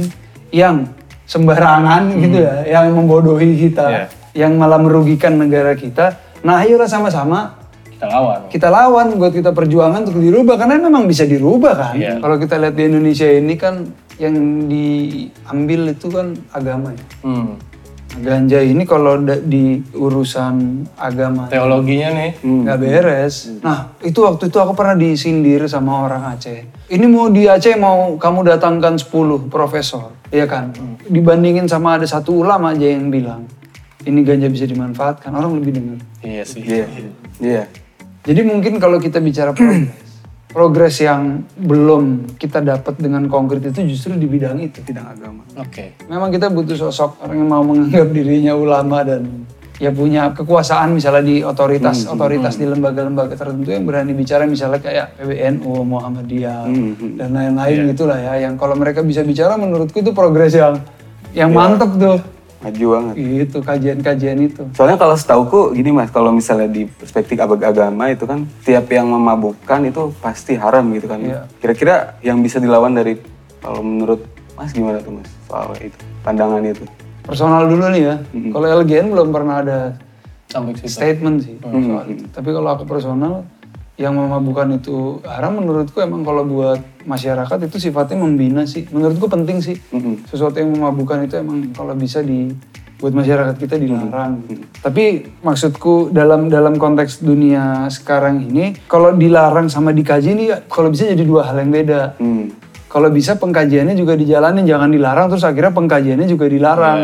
yang 0.50 0.85
sembarangan 1.25 2.11
gitu 2.21 2.37
ya, 2.43 2.54
yang 2.69 2.93
membodohi 2.93 3.57
kita, 3.57 3.87
Iya. 3.87 4.04
yang 4.37 4.52
malah 4.61 4.76
merugikan 4.76 5.40
negara 5.40 5.73
kita. 5.73 6.21
Nah, 6.45 6.61
ayolah 6.61 6.90
sama-sama 6.90 7.63
Kita 8.05 8.15
lawan. 8.21 8.41
kita 8.53 8.69
lawan 8.69 9.07
buat 9.17 9.33
kita 9.33 9.51
perjuangan 9.57 10.01
untuk 10.05 10.21
dirubah 10.21 10.55
karena 10.61 10.77
memang 10.77 11.09
bisa 11.09 11.25
dirubah 11.25 11.73
kan. 11.73 11.95
Iya. 11.97 12.21
Kalau 12.21 12.37
kita 12.37 12.61
lihat 12.61 12.75
di 12.77 12.85
Indonesia 12.85 13.29
ini 13.29 13.55
kan 13.57 13.89
yang 14.21 14.37
diambil 14.71 15.81
itu 15.91 16.07
kan 16.13 16.37
agama 16.53 16.93
ya. 16.93 17.07
Hmm. 17.25 17.57
Ganja 18.15 18.63
ini 18.63 18.87
kalau 18.87 19.19
di 19.27 19.83
urusan 19.91 20.87
agama 20.95 21.51
Teologinya 21.51 22.15
nih. 22.15 22.31
nggak 22.47 22.79
beres. 22.79 23.51
Nah 23.59 23.99
itu 24.07 24.23
waktu 24.23 24.55
itu 24.55 24.59
aku 24.63 24.71
pernah 24.79 24.95
disindir 24.95 25.67
sama 25.67 26.07
orang 26.07 26.31
Aceh. 26.31 26.63
Ini 26.95 27.07
mau 27.11 27.27
di 27.27 27.51
Aceh 27.51 27.75
mau 27.75 28.15
kamu 28.15 28.55
datangkan 28.55 29.03
10 29.03 29.51
profesor, 29.51 30.15
ya 30.31 30.47
kan? 30.47 30.71
Dibandingin 31.11 31.67
sama 31.67 31.99
ada 31.99 32.07
satu 32.07 32.47
ulama 32.47 32.71
aja 32.71 32.87
yang 32.87 33.11
bilang 33.11 33.51
ini 34.07 34.21
ganja 34.23 34.47
bisa 34.47 34.69
dimanfaatkan, 34.69 35.35
orang 35.35 35.59
lebih 35.59 35.73
dengar. 35.75 35.99
Iya 36.23 36.43
sih. 36.47 36.63
Iya. 36.63 36.87
Iya. 37.43 37.63
Jadi 38.25 38.40
mungkin 38.40 38.81
kalau 38.81 38.97
kita 38.97 39.21
bicara 39.21 39.52
progres, 39.52 39.93
progres 40.57 40.97
yang 41.04 41.45
belum 41.61 42.35
kita 42.40 42.64
dapat 42.64 42.97
dengan 42.97 43.28
konkret 43.28 43.69
itu 43.69 43.85
justru 43.85 44.16
di 44.16 44.25
bidang 44.25 44.57
itu, 44.64 44.81
bidang 44.81 45.12
agama. 45.12 45.45
Oke. 45.61 46.00
Memang 46.09 46.33
kita 46.33 46.49
butuh 46.49 46.76
sosok 46.88 47.21
orang 47.21 47.37
yang 47.37 47.50
mau 47.52 47.61
menganggap 47.61 48.09
dirinya 48.16 48.57
ulama 48.57 49.04
dan 49.04 49.45
ya 49.83 49.90
punya 49.90 50.31
kekuasaan 50.31 50.95
misalnya 50.95 51.25
di 51.26 51.37
otoritas 51.43 52.07
otoritas 52.07 52.54
di 52.54 52.62
lembaga-lembaga 52.62 53.35
tertentu 53.35 53.75
yang 53.75 53.83
berani 53.83 54.14
bicara 54.14 54.47
misalnya 54.47 54.78
kayak 54.78 55.19
PBNU, 55.19 55.83
Muhammadiyah 55.83 56.71
dan 57.19 57.28
lain-lain 57.35 57.90
gitulah 57.90 58.19
ya 58.23 58.47
yang 58.47 58.54
kalau 58.54 58.78
mereka 58.78 59.02
bisa 59.02 59.26
bicara 59.26 59.59
menurutku 59.59 59.99
itu 59.99 60.14
progres 60.14 60.54
yang 60.54 60.78
yang 61.35 61.50
mantep 61.50 61.90
tuh 61.99 62.23
Maju 62.64 62.87
banget. 62.90 63.14
itu 63.44 63.59
kajian-kajian 63.61 64.38
itu 64.40 64.62
Soalnya 64.73 64.97
kalau 64.97 65.12
setauku 65.12 65.76
gini 65.76 65.92
mas, 65.92 66.09
kalau 66.09 66.33
misalnya 66.33 66.64
di 66.64 66.88
perspektif 66.88 67.37
ag- 67.37 67.61
agama 67.62 68.09
itu 68.09 68.25
kan 68.25 68.49
tiap 68.64 68.88
yang 68.88 69.04
memabukkan 69.06 69.85
itu 69.85 70.09
pasti 70.18 70.56
haram 70.56 70.88
gitu 70.90 71.04
kan. 71.04 71.21
Iya. 71.21 71.44
Kira-kira 71.61 72.16
yang 72.21 72.40
bisa 72.40 72.56
dilawan 72.56 72.97
dari 72.97 73.21
kalau 73.61 73.85
menurut 73.85 74.25
mas 74.54 74.73
gimana 74.73 74.99
tuh 74.99 75.12
mas 75.12 75.28
soal 75.44 75.76
itu 75.76 75.97
pandangan 76.25 76.64
itu? 76.64 76.85
personal 77.25 77.64
dulu 77.64 77.88
nih 77.88 78.02
ya 78.04 78.16
kalau 78.52 78.85
LGN 78.85 79.09
belum 79.09 79.28
pernah 79.33 79.64
ada 79.64 79.78
Sampai 80.44 80.76
statement 80.76 81.40
sih 81.40 81.56
soal 81.59 82.04
itu. 82.06 82.25
Tapi 82.30 82.49
kalau 82.49 82.68
aku 82.71 82.85
personal, 82.85 83.42
yang 83.95 84.19
memabukkan 84.19 84.83
itu 84.83 85.23
haram 85.23 85.63
menurutku 85.63 86.03
emang 86.03 86.27
kalau 86.27 86.43
buat 86.43 86.83
masyarakat 87.07 87.71
itu 87.71 87.79
sifatnya 87.79 88.19
membina 88.19 88.67
sih. 88.67 88.91
Menurutku 88.91 89.31
penting 89.31 89.63
sih. 89.63 89.79
Sesuatu 90.27 90.59
yang 90.59 90.75
memabukkan 90.75 91.31
itu 91.31 91.39
emang 91.39 91.71
kalau 91.71 91.95
bisa 91.95 92.19
di 92.19 92.51
buat 92.99 93.15
masyarakat 93.15 93.55
kita 93.59 93.77
dilarang. 93.79 94.43
Tapi 94.83 95.29
maksudku 95.45 96.11
dalam 96.11 96.51
dalam 96.51 96.75
konteks 96.79 97.23
dunia 97.23 97.87
sekarang 97.93 98.43
ini, 98.49 98.75
kalau 98.91 99.13
dilarang 99.15 99.71
sama 99.71 99.95
dikaji 99.95 100.29
ini 100.35 100.45
kalau 100.67 100.89
bisa 100.91 101.07
jadi 101.11 101.23
dua 101.23 101.47
hal 101.53 101.63
yang 101.63 101.71
beda. 101.71 102.19
Hmm. 102.19 102.51
Kalau 102.89 103.11
bisa 103.11 103.35
pengkajiannya 103.35 103.99
juga 103.99 104.15
dijalanin, 104.15 104.63
jangan 104.71 104.87
dilarang 104.87 105.27
terus 105.27 105.43
akhirnya 105.43 105.75
pengkajiannya 105.75 106.31
juga 106.31 106.47
dilarang. 106.47 106.99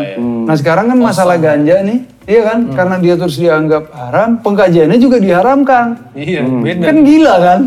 Nah 0.47 0.55
sekarang 0.55 0.87
kan 0.87 0.95
masalah 0.95 1.35
ganja 1.35 1.83
nih, 1.83 2.07
iya 2.31 2.41
kan? 2.45 2.59
Karena 2.71 2.95
dia 2.95 3.13
terus 3.13 3.35
dianggap 3.35 3.91
haram, 3.91 4.39
pengkajiannya 4.39 4.95
juga 4.95 5.19
diharamkan. 5.19 5.99
Iya, 6.13 6.41
beda. 6.41 6.83
Kan 6.85 6.97
gila 7.01 7.35
kan? 7.37 7.61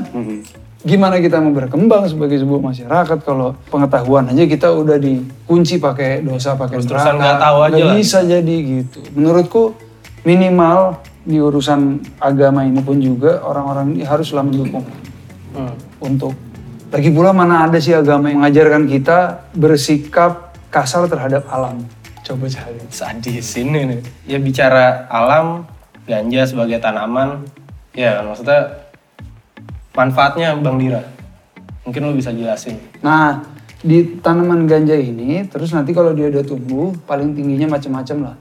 Gimana 0.81 1.17
kita 1.17 1.37
mau 1.39 1.49
berkembang 1.51 2.05
sebagai 2.05 2.37
sebuah 2.37 2.61
masyarakat 2.63 3.19
kalau 3.21 3.57
pengetahuan 3.69 4.29
aja 4.29 4.45
kita 4.45 4.69
udah 4.71 4.97
dikunci 4.97 5.77
pakai 5.79 6.21
dosa, 6.21 6.53
pakai 6.55 6.77
Terus-terusan 6.77 7.05
neraka. 7.11 7.21
nggak 7.21 7.37
tahu 7.39 7.59
aja 7.63 7.83
lah. 7.83 7.95
bisa 7.95 8.19
jadi 8.23 8.57
gitu. 8.61 9.01
Menurutku 9.13 9.73
minimal 10.23 11.01
di 11.23 11.37
urusan 11.39 11.81
agama 12.19 12.63
ini 12.63 12.81
pun 12.81 12.97
juga 12.97 13.41
orang-orang 13.43 13.93
ini 13.93 14.03
haruslah 14.03 14.41
mendukung 14.43 14.85
Hmm. 15.55 15.71
untuk 16.03 16.35
lagi 16.91 17.09
pula 17.09 17.31
mana 17.31 17.65
ada 17.65 17.79
sih 17.79 17.91
agama 17.91 18.27
yang 18.27 18.43
mengajarkan 18.43 18.85
kita 18.85 19.19
bersikap 19.55 20.51
kasar 20.69 21.07
terhadap 21.07 21.47
alam. 21.49 21.81
Coba 22.25 22.49
cari. 22.49 22.81
Sadis 22.89 23.53
ini 23.61 23.85
nih. 23.85 24.01
Ya 24.25 24.41
bicara 24.41 25.05
alam, 25.13 25.69
ganja 26.09 26.49
sebagai 26.49 26.81
tanaman, 26.81 27.45
ya 27.93 28.25
maksudnya 28.25 28.89
manfaatnya 29.93 30.57
Bang 30.57 30.81
Dira. 30.81 31.05
Mungkin 31.85 32.01
lo 32.01 32.17
bisa 32.17 32.33
jelasin. 32.33 32.81
Nah, 33.05 33.45
di 33.85 34.17
tanaman 34.25 34.65
ganja 34.65 34.97
ini, 34.97 35.45
terus 35.53 35.77
nanti 35.77 35.93
kalau 35.93 36.17
dia 36.17 36.33
udah 36.33 36.41
tumbuh, 36.41 36.97
paling 37.05 37.37
tingginya 37.37 37.77
macam-macam 37.77 38.33
lah. 38.33 38.37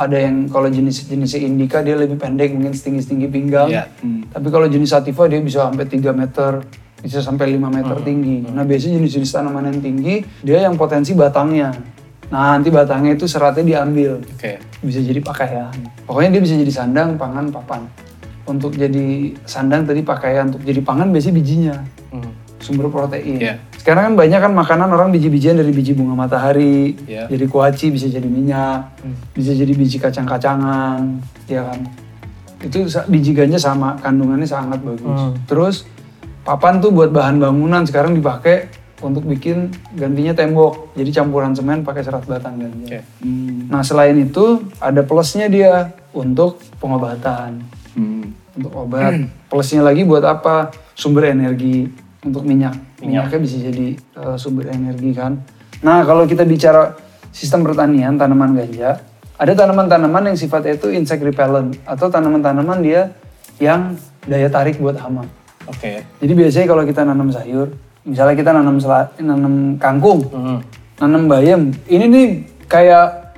Ada 0.00 0.24
yang 0.24 0.48
kalau 0.48 0.72
jenis-jenis 0.72 1.36
indica 1.44 1.84
dia 1.84 2.00
lebih 2.00 2.16
pendek, 2.16 2.56
mungkin 2.56 2.72
setinggi-setinggi 2.72 3.28
pinggang. 3.28 3.68
Iya. 3.68 3.92
Tapi 4.32 4.48
kalau 4.48 4.64
jenis 4.72 4.88
sativa 4.88 5.28
dia 5.28 5.44
bisa 5.44 5.68
sampai 5.68 5.84
3 5.84 6.16
meter, 6.16 6.64
bisa 7.04 7.20
sampai 7.20 7.60
5 7.60 7.68
meter 7.68 7.96
tinggi. 8.00 8.48
Nah, 8.48 8.64
biasanya 8.64 9.04
jenis-jenis 9.04 9.30
tanaman 9.36 9.68
yang 9.68 9.84
tinggi, 9.84 10.24
dia 10.40 10.64
yang 10.64 10.80
potensi 10.80 11.12
batangnya. 11.12 11.97
Nah, 12.28 12.56
nanti 12.56 12.68
batangnya 12.68 13.16
itu 13.16 13.24
seratnya 13.24 13.64
diambil. 13.64 14.20
Oke. 14.20 14.60
bisa 14.78 15.02
jadi 15.02 15.18
pakaian. 15.18 15.74
Pokoknya 16.06 16.38
dia 16.38 16.42
bisa 16.44 16.54
jadi 16.54 16.70
sandang, 16.70 17.18
pangan, 17.18 17.50
papan. 17.50 17.82
Untuk 18.46 18.78
jadi 18.78 19.34
sandang 19.42 19.82
tadi 19.82 20.06
pakaian, 20.06 20.48
untuk 20.48 20.62
jadi 20.62 20.78
pangan 20.80 21.10
biasanya 21.10 21.34
bijinya, 21.34 21.74
Hmm. 22.14 22.30
sumber 22.62 22.86
protein. 22.86 23.42
Iya. 23.42 23.54
Sekarang 23.74 24.12
kan 24.12 24.14
banyak 24.14 24.38
kan 24.38 24.52
makanan 24.54 24.88
orang 24.88 25.10
biji-bijian 25.10 25.58
dari 25.58 25.74
biji 25.74 25.98
bunga 25.98 26.14
matahari, 26.14 26.94
Iya. 27.06 27.26
jadi 27.26 27.44
kuaci 27.46 27.90
bisa 27.90 28.06
jadi 28.06 28.24
minyak, 28.24 29.02
bisa 29.34 29.50
jadi 29.50 29.72
biji 29.74 29.98
kacang-kacangan, 29.98 31.18
ya 31.46 31.66
kan. 31.66 31.80
Itu 32.58 32.86
biji 33.06 33.34
ganja 33.34 33.58
sama 33.58 33.98
kandungannya 33.98 34.46
sangat 34.46 34.78
bagus. 34.78 35.20
Terus 35.44 35.76
papan 36.42 36.78
tuh 36.78 36.90
buat 36.90 37.10
bahan 37.10 37.38
bangunan 37.38 37.82
sekarang 37.82 38.14
dipakai 38.14 38.70
untuk 38.98 39.24
bikin 39.24 39.70
gantinya 39.94 40.34
tembok. 40.34 40.92
Jadi 40.94 41.10
campuran 41.10 41.54
semen 41.54 41.86
pakai 41.86 42.02
serat 42.02 42.26
batang 42.26 42.58
ganja. 42.58 42.98
Oke. 42.98 43.00
Nah 43.68 43.82
selain 43.82 44.18
itu 44.18 44.66
ada 44.78 45.02
plusnya 45.02 45.46
dia 45.46 45.94
untuk 46.10 46.58
pengobatan, 46.78 47.62
Hmm. 47.94 48.34
untuk 48.54 48.74
obat. 48.74 49.14
Plusnya 49.50 49.80
lagi 49.80 50.04
buat 50.04 50.22
apa? 50.22 50.70
Sumber 50.92 51.32
energi 51.32 51.88
untuk 52.20 52.44
minyak. 52.44 52.76
Minyaknya 53.00 53.38
bisa 53.38 53.56
jadi 53.58 53.94
eh, 53.96 54.36
sumber 54.36 54.70
energi 54.70 55.14
kan. 55.14 55.38
Nah 55.80 56.02
kalau 56.02 56.26
kita 56.26 56.42
bicara 56.42 56.94
sistem 57.30 57.62
pertanian 57.62 58.18
tanaman 58.18 58.54
ganja, 58.54 58.98
ada 59.38 59.52
tanaman-tanaman 59.54 60.34
yang 60.34 60.36
sifatnya 60.36 60.74
itu 60.74 60.90
insect 60.90 61.22
repellent 61.22 61.78
atau 61.86 62.10
tanaman-tanaman 62.10 62.82
dia 62.82 63.14
yang 63.62 63.94
daya 64.26 64.50
tarik 64.50 64.78
buat 64.78 64.98
hama. 64.98 65.22
Oke. 65.70 66.02
Jadi 66.18 66.32
biasanya 66.34 66.66
kalau 66.66 66.82
kita 66.82 67.06
nanam 67.06 67.30
sayur, 67.30 67.70
misalnya 68.08 68.34
kita 68.34 68.50
nanam 68.50 68.76
sela- 68.76 69.12
nanam 69.18 69.54
kangkung, 69.76 70.24
Hmm. 70.24 70.58
nanam 70.98 71.26
bayam. 71.26 71.68
Ini 71.84 72.04
nih 72.06 72.26
kayak 72.64 73.28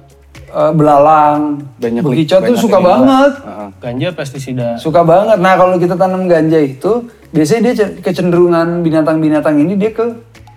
eh, 0.49 0.73
belalang, 0.73 1.63
Banyak 1.77 2.03
bekicot 2.03 2.39
tuh 2.41 2.47
banyak 2.49 2.59
suka 2.61 2.79
banget. 2.81 3.33
Heeh. 3.39 3.69
Ganja 3.81 4.09
pestisida. 4.13 4.69
Suka 4.77 5.03
banget. 5.03 5.39
Nah 5.39 5.55
kalau 5.55 5.75
kita 5.77 5.95
tanam 5.95 6.27
ganja 6.27 6.59
itu, 6.59 7.07
biasanya 7.31 7.61
dia 7.65 7.75
ce- 7.77 7.95
kecenderungan 8.01 8.83
binatang-binatang 8.83 9.55
ini 9.57 9.75
dia 9.75 9.91
ke 9.91 10.11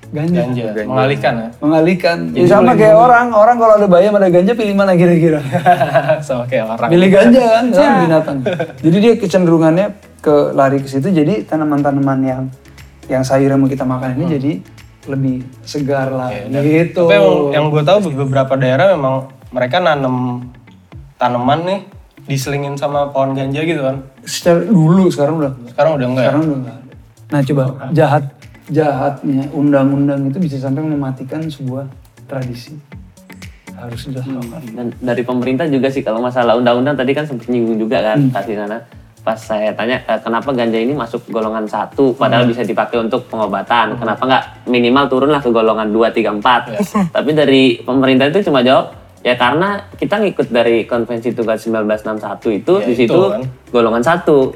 ganja. 0.10 0.42
Ganja. 0.44 0.66
Mengalihkan 0.84 1.34
ya. 1.36 1.50
Mengalihkan. 1.60 2.18
Ya 2.32 2.46
sama 2.48 2.74
kayak 2.74 2.94
orang, 2.96 3.28
orang 3.32 3.56
kalau 3.56 3.74
ada 3.76 3.86
bayam 3.86 4.14
ada 4.14 4.30
ganja 4.30 4.54
pilih 4.54 4.74
mana 4.74 4.94
kira-kira? 4.94 5.46
Sama 6.26 6.46
kayak 6.46 6.66
orang. 6.72 6.90
pilih 6.90 7.10
ganja 7.12 7.42
kan, 7.44 7.66
sama 7.76 7.94
binatang. 8.02 8.38
Jadi 8.80 8.98
dia 8.98 9.14
kecenderungannya 9.14 9.88
ke 10.20 10.36
lari 10.54 10.78
ke 10.80 10.88
situ. 10.88 11.06
Jadi 11.08 11.46
tanaman-tanaman 11.46 12.20
yang 12.20 12.42
yang 13.12 13.24
sayur 13.24 13.52
yang 13.52 13.60
mau 13.60 13.68
kita 13.68 13.84
makan 13.84 14.16
ini 14.16 14.26
jadi 14.30 14.52
lebih 15.04 15.44
segar 15.68 16.08
lah. 16.12 16.32
Dan- 16.32 16.64
gitu. 16.64 17.08
Tapi 17.08 17.16
yang, 17.16 17.28
yang 17.52 17.66
gue 17.68 17.84
tahu 17.84 17.98
di 18.08 18.16
beberapa 18.16 18.54
daerah 18.56 18.96
memang 18.96 19.28
mereka 19.52 19.84
nanam 19.84 20.48
tanaman 21.20 21.60
nih 21.68 21.80
diselingin 22.24 22.80
sama 22.80 23.12
pohon 23.12 23.36
ganja 23.36 23.62
gitu 23.62 23.84
kan. 23.84 24.00
Secara 24.24 24.64
dulu 24.64 25.12
sekarang 25.12 25.44
udah 25.44 25.52
Sekarang 25.68 25.92
udah 26.00 26.08
enggak 26.08 26.24
ya? 26.24 26.28
sekarang 26.32 26.44
udah 26.48 26.58
nggak 26.64 26.76
ada. 26.80 26.94
Nah 27.28 27.40
coba 27.44 27.64
jahat 27.92 28.24
jahatnya 28.72 29.44
undang-undang 29.52 30.32
itu 30.32 30.40
bisa 30.40 30.56
sampai 30.56 30.88
mematikan 30.88 31.44
sebuah 31.44 31.84
tradisi. 32.32 32.80
Harus 33.76 34.08
dilakukan. 34.08 34.64
Dan 34.72 34.96
dari 35.04 35.28
pemerintah 35.28 35.68
juga 35.68 35.92
sih 35.92 36.00
kalau 36.00 36.24
masalah 36.24 36.56
undang-undang 36.56 36.96
tadi 36.96 37.12
kan 37.12 37.28
sempat 37.28 37.52
nyinggung 37.52 37.76
juga 37.76 38.00
kan 38.00 38.32
tadi 38.32 38.56
sana. 38.56 38.80
Pas 39.24 39.40
saya 39.40 39.72
tanya 39.72 40.04
eh, 40.04 40.20
kenapa 40.20 40.52
ganja 40.52 40.76
ini 40.76 40.92
masuk 40.92 41.32
golongan 41.32 41.64
satu 41.64 42.12
padahal 42.12 42.44
bisa 42.44 42.60
dipakai 42.62 43.00
untuk 43.00 43.24
pengobatan. 43.32 43.96
Kenapa 43.96 44.20
nggak 44.20 44.44
minimal 44.68 45.08
turunlah 45.08 45.40
ke 45.40 45.48
golongan 45.48 45.88
2, 45.90 46.12
3, 46.12 46.44
4. 46.44 47.16
Tapi 47.16 47.30
dari 47.32 47.80
pemerintah 47.80 48.28
itu 48.28 48.44
cuma 48.44 48.60
jawab 48.60 49.00
Ya 49.24 49.40
karena 49.40 49.80
kita 49.96 50.20
ngikut 50.20 50.52
dari 50.52 50.84
konvensi 50.84 51.32
tugas 51.32 51.64
1961 51.64 52.60
itu 52.60 52.74
Ya, 52.76 52.84
di 52.84 52.92
itu 52.92 53.08
situ 53.08 53.22
kan. 53.32 53.40
golongan 53.72 54.04
satu. 54.04 54.52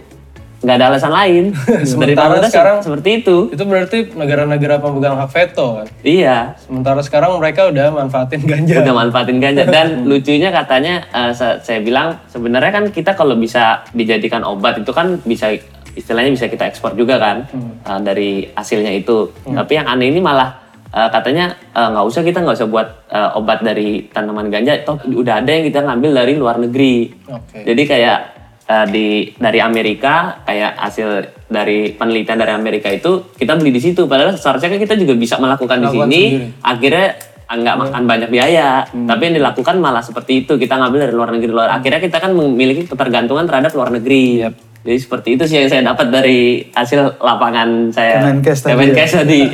Nggak 0.57 0.75
ada 0.75 0.85
alasan 0.87 1.11
lain. 1.11 1.43
dari 1.53 1.85
Sementara 1.89 2.33
pemerintah 2.33 2.49
sekarang- 2.49 2.79
seperti 2.81 3.09
itu. 3.21 3.37
Itu 3.49 3.63
berarti 3.63 3.97
negara-negara 4.11 4.77
pemegang 4.77 5.15
hak 5.15 5.29
veto 5.29 5.67
kan. 5.75 5.87
Iya. 6.01 6.57
Sementara 6.57 6.99
sekarang 6.99 7.35
mereka 7.35 7.67
udah 7.67 7.93
manfaatin 7.93 8.41
ganja. 8.41 8.81
udah 8.81 8.95
manfaatin 8.95 9.37
ganja 9.37 9.63
dan 9.69 10.03
lucunya 10.03 10.49
katanya 10.49 11.05
sa- 11.31 11.57
saya 11.57 11.79
bilang 11.79 12.17
sebenarnya 12.27 12.71
kan 12.71 12.85
kita 12.89 13.13
kalau 13.13 13.33
bisa 13.33 13.85
dijadikan 13.91 14.41
obat 14.41 14.77
itu 14.77 14.89
kan 14.89 15.21
bisa 15.21 15.53
istilahnya 15.93 16.29
bisa 16.31 16.45
kita 16.45 16.65
ekspor 16.65 16.93
juga 16.93 17.17
kan 17.17 17.49
eh, 17.83 17.99
dari 17.99 18.29
hasilnya 18.47 18.93
itu 18.93 19.33
tapi 19.43 19.73
yang 19.73 19.87
aneh 19.87 20.07
ini 20.07 20.21
malah 20.21 20.53
eh, 20.87 21.09
katanya 21.11 21.57
nggak 21.71 22.05
usah 22.05 22.21
kita 22.21 22.37
nggak 22.39 22.53
usah 22.55 22.69
buat 22.69 22.87
eh, 23.07 23.29
obat 23.33 23.61
dari 23.61 24.05
tanaman 24.07 24.47
ganja 24.47 24.77
toh 24.79 25.01
udah 25.01 25.41
ada 25.41 25.49
yang 25.49 25.65
kita 25.65 25.81
ngambil 25.81 26.11
dari 26.15 26.33
luar 26.33 26.57
negeri 26.57 27.17
Oke. 27.27 27.61
jadi 27.63 27.81
kayak 27.83 28.19
eh, 28.67 28.85
di 28.87 29.07
dari 29.33 29.59
Amerika 29.59 30.43
kayak 30.43 30.77
hasil 30.77 31.07
dari 31.47 31.95
penelitian 31.95 32.37
dari 32.37 32.51
Amerika 32.51 32.91
itu 32.91 33.31
kita 33.33 33.55
beli 33.55 33.71
di 33.71 33.79
situ. 33.79 34.03
Padahal 34.05 34.35
seharusnya 34.35 34.75
kan 34.75 34.79
kita 34.79 34.95
juga 34.95 35.15
bisa 35.15 35.39
melakukan 35.39 35.79
di 35.79 35.87
Melakukan 35.87 36.07
sini. 36.07 36.21
sendiri. 36.27 36.47
akhirnya 36.61 37.07
nggak 37.47 37.75
makan 37.79 38.03
banyak 38.03 38.29
biaya. 38.29 38.83
Tapi 38.83 39.21
yang 39.23 39.35
dilakukan 39.39 39.75
malah 39.79 40.03
seperti 40.03 40.43
itu. 40.43 40.59
Kita 40.59 40.75
ngambil 40.75 41.07
dari 41.07 41.13
luar 41.15 41.31
negeri. 41.31 41.47
Luar 41.49 41.71
akhirnya 41.71 42.03
kita 42.03 42.19
kan 42.19 42.35
memiliki 42.35 42.83
ketergantungan 42.85 43.47
terhadap 43.47 43.71
luar 43.71 43.87
negeri. 43.89 44.43
Jadi 44.83 44.97
seperti 44.99 45.29
itu 45.35 45.43
sih 45.43 45.55
yang 45.57 45.67
saya 45.67 45.83
dapat 45.83 46.11
dari 46.11 46.67
hasil 46.71 47.19
lapangan 47.19 47.91
saya. 47.91 48.19
Kemenkes 48.21 48.59
tadi 48.61 48.67
ya. 48.67 48.75
Kemenkes 48.75 49.11
tadi. 49.15 49.41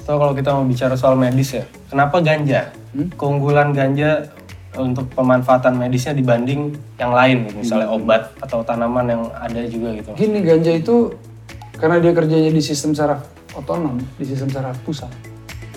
So 0.00 0.18
kalau 0.18 0.34
kita 0.34 0.50
mau 0.50 0.66
bicara 0.66 0.98
soal 0.98 1.14
medis 1.14 1.54
ya, 1.54 1.62
kenapa 1.86 2.18
ganja? 2.18 2.72
Keunggulan 3.14 3.70
ganja 3.70 4.26
untuk 4.78 5.10
pemanfaatan 5.10 5.74
medisnya 5.74 6.14
dibanding 6.14 6.78
yang 6.94 7.10
lain, 7.10 7.50
misalnya 7.58 7.90
obat 7.90 8.30
atau 8.38 8.62
tanaman 8.62 9.06
yang 9.10 9.22
ada 9.34 9.66
juga 9.66 9.98
gitu. 9.98 10.10
Gini 10.14 10.38
ganja 10.46 10.70
itu 10.70 11.10
karena 11.74 11.98
dia 11.98 12.12
kerjanya 12.14 12.50
di 12.54 12.62
sistem 12.62 12.94
saraf 12.94 13.26
otonom, 13.58 13.98
di 14.14 14.24
sistem 14.28 14.46
saraf 14.52 14.78
pusat, 14.86 15.10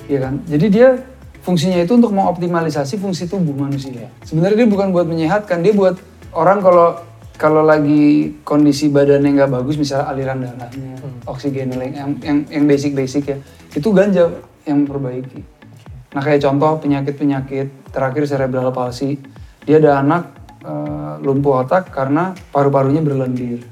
ya 0.06 0.22
kan. 0.22 0.38
Jadi 0.46 0.66
dia 0.70 1.02
fungsinya 1.42 1.82
itu 1.82 1.98
untuk 1.98 2.14
mengoptimalisasi 2.14 3.02
fungsi 3.02 3.26
tubuh 3.26 3.58
manusia. 3.58 4.14
Sebenarnya 4.22 4.66
dia 4.66 4.70
bukan 4.70 4.94
buat 4.94 5.10
menyehatkan, 5.10 5.66
dia 5.66 5.74
buat 5.74 5.98
orang 6.38 6.62
kalau 6.62 6.88
kalau 7.34 7.66
lagi 7.66 8.30
kondisi 8.46 8.94
badannya 8.94 9.34
nggak 9.42 9.52
bagus, 9.52 9.76
misalnya 9.76 10.06
aliran 10.14 10.38
darahnya, 10.46 10.94
oksigen 11.26 11.74
yang 11.74 12.14
yang 12.22 12.38
yang 12.46 12.64
basic 12.70 12.94
basic 12.94 13.26
ya, 13.26 13.38
itu 13.74 13.90
ganja 13.90 14.30
yang 14.70 14.86
memperbaiki. 14.86 15.42
Nah 16.14 16.22
kayak 16.22 16.46
contoh 16.46 16.78
penyakit-penyakit 16.82 17.90
terakhir 17.90 18.24
cerebral 18.30 18.70
palsy, 18.70 19.18
dia 19.66 19.82
ada 19.82 20.00
anak 20.02 20.24
eh, 20.64 21.14
lumpuh 21.26 21.66
otak 21.66 21.90
karena 21.90 22.38
paru-parunya 22.54 23.02
berlendir. 23.02 23.66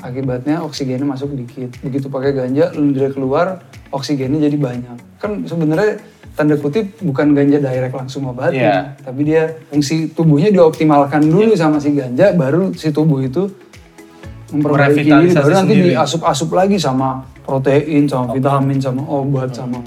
Akibatnya 0.00 0.64
oksigennya 0.64 1.04
masuk 1.04 1.36
dikit. 1.36 1.76
Begitu 1.84 2.08
pakai 2.08 2.32
ganja, 2.32 2.72
lendirnya 2.72 3.12
keluar, 3.12 3.60
oksigennya 3.92 4.48
jadi 4.48 4.56
banyak. 4.56 4.96
Kan 5.20 5.44
sebenarnya 5.44 6.00
tanda 6.32 6.56
kutip 6.56 6.96
bukan 7.04 7.36
ganja 7.36 7.60
direct 7.60 7.92
langsung 7.92 8.24
obatin, 8.30 8.64
Iya. 8.64 8.96
tapi 9.02 9.28
dia 9.28 9.60
fungsi 9.68 10.08
tubuhnya 10.14 10.48
dioptimalkan 10.48 11.20
dulu 11.26 11.52
sama 11.52 11.76
si 11.82 11.92
ganja, 11.92 12.32
baru 12.32 12.72
si 12.72 12.88
tubuh 12.94 13.20
itu 13.20 13.50
memperbaiki 14.54 15.04
diri, 15.04 15.36
baru 15.36 15.52
nanti 15.52 15.74
diasup-asup 15.92 16.50
lagi 16.54 16.80
sama 16.80 17.20
protein, 17.44 18.08
sama 18.08 18.32
vitamin, 18.32 18.78
sama 18.80 19.02
obat, 19.04 19.52
sama 19.52 19.84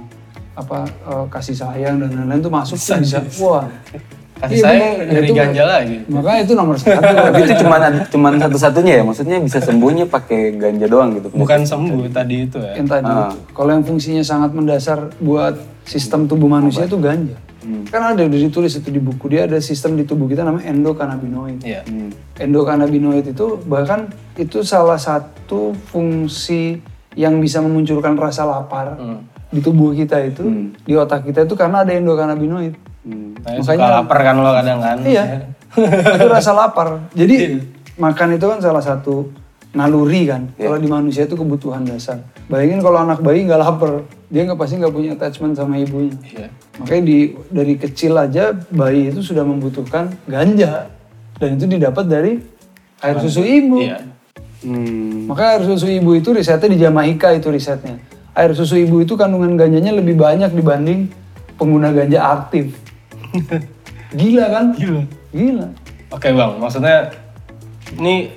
apa 0.53 0.77
eh, 0.85 1.25
kasih 1.27 1.55
sayang 1.55 1.97
dan 1.97 2.13
lain-lain 2.13 2.39
tuh 2.39 2.49
masuk 2.49 2.77
tuh 2.77 2.97
bisa 2.97 3.19
wah 3.39 3.65
Kasih 4.33 4.59
Iya, 4.59 4.63
sayang 4.65 4.93
bener. 4.99 5.07
dari 5.07 5.23
Itu- 5.23 5.37
ganja 5.39 5.63
lagi. 5.63 5.97
makanya 6.05 6.39
itu 6.43 6.53
nomor 6.53 6.75
satu 6.75 6.99
Tapi 7.31 7.39
itu 7.39 7.53
cuman 7.57 7.81
cuman 8.03 8.31
satu-satunya 8.37 8.93
ya, 8.99 9.03
maksudnya 9.05 9.37
bisa 9.39 9.57
sembuhnya 9.57 10.05
pakai 10.05 10.41
ganja 10.53 10.83
doang 10.83 11.15
gitu. 11.15 11.31
Bukan 11.31 11.63
sembuh 11.63 12.11
tadi 12.11 12.43
itu 12.43 12.59
ya. 12.59 12.75
yang 12.75 12.83
tadi 12.83 13.07
Ah. 13.07 13.31
itu. 13.31 13.39
Kalau 13.49 13.71
yang 13.71 13.85
fungsinya 13.87 14.19
sangat 14.19 14.51
mendasar 14.51 15.15
buat 15.17 15.55
sistem 15.83 16.27
tubuh 16.27 16.51
manusia 16.51 16.83
itu 16.83 16.99
ganja. 16.99 17.39
Kan 17.87 18.01
ada 18.03 18.19
udah 18.19 18.39
ditulis 18.41 18.75
itu 18.75 18.91
di 18.91 18.99
buku 18.99 19.31
dia 19.31 19.47
ada 19.47 19.55
sistem 19.63 19.95
di 19.95 20.03
tubuh 20.03 20.27
kita 20.27 20.43
namanya 20.43 20.67
endokannabinoid. 20.67 21.63
Iya. 21.63 21.87
Hmm. 21.87 22.11
Endokannabinoid 22.35 23.23
itu 23.25 23.63
bahkan 23.63 24.11
itu 24.35 24.59
salah 24.61 24.99
satu 24.99 25.71
fungsi 25.87 26.83
yang 27.15 27.39
bisa 27.39 27.57
memunculkan 27.57 28.13
rasa 28.13 28.43
lapar 28.43 28.99
di 29.53 29.61
tubuh 29.61 29.93
kita 29.93 30.17
itu, 30.25 30.73
di 30.81 30.93
otak 30.97 31.29
kita 31.29 31.45
itu 31.45 31.53
karena 31.53 31.85
ada 31.85 31.93
endokannabinoid. 31.93 32.73
Hmm. 33.05 33.37
Nah, 33.37 33.61
suka 33.61 34.01
lapar 34.01 34.19
kan 34.25 34.35
lo 34.41 34.51
kadang 34.55 34.79
kan. 34.81 34.97
Iya. 35.05 35.23
itu 36.17 36.27
rasa 36.29 36.51
lapar. 36.57 37.11
Jadi 37.13 37.61
makan 38.01 38.37
itu 38.39 38.45
kan 38.49 38.59
salah 38.63 38.81
satu 38.81 39.29
naluri 39.73 40.29
kan. 40.29 40.49
Kalau 40.55 40.77
di 40.79 40.87
manusia 40.89 41.29
itu 41.29 41.35
kebutuhan 41.37 41.83
dasar. 41.83 42.21
Bayangin 42.47 42.79
kalau 42.79 43.01
anak 43.01 43.19
bayi 43.19 43.43
nggak 43.43 43.59
lapar, 43.59 44.05
dia 44.29 44.41
nggak 44.45 44.59
pasti 44.59 44.79
nggak 44.79 44.93
punya 44.93 45.09
attachment 45.17 45.53
sama 45.57 45.77
ibunya. 45.81 46.15
Iya. 46.23 46.47
Makanya 46.81 47.03
di 47.03 47.17
dari 47.49 47.73
kecil 47.77 48.13
aja 48.17 48.53
bayi 48.73 49.11
itu 49.11 49.21
sudah 49.21 49.43
membutuhkan 49.43 50.13
ganja 50.25 50.89
dan 51.37 51.49
itu 51.57 51.65
didapat 51.67 52.05
dari 52.07 52.31
air 53.03 53.17
susu 53.19 53.43
ibu. 53.43 53.81
Iya. 53.83 53.99
Hmm. 54.63 55.27
Makanya 55.27 55.49
air 55.59 55.63
susu 55.67 55.91
ibu 55.91 56.15
itu 56.15 56.31
risetnya 56.31 56.69
di 56.71 56.79
Jamaika 56.79 57.35
itu 57.35 57.51
risetnya. 57.51 57.99
Air 58.33 58.57
susu 58.57 58.81
ibu 58.81 59.05
itu 59.05 59.13
kandungan 59.13 59.53
ganjanya 59.53 59.93
lebih 59.93 60.17
banyak 60.17 60.49
dibanding 60.57 61.09
pengguna 61.57 61.93
ganja 61.93 62.19
aktif. 62.33 62.73
Gila 64.19 64.45
kan? 64.49 64.65
Gila. 64.73 65.03
Gila. 65.33 65.67
Oke 66.13 66.29
bang, 66.29 66.51
maksudnya 66.61 67.09
ini 67.97 68.29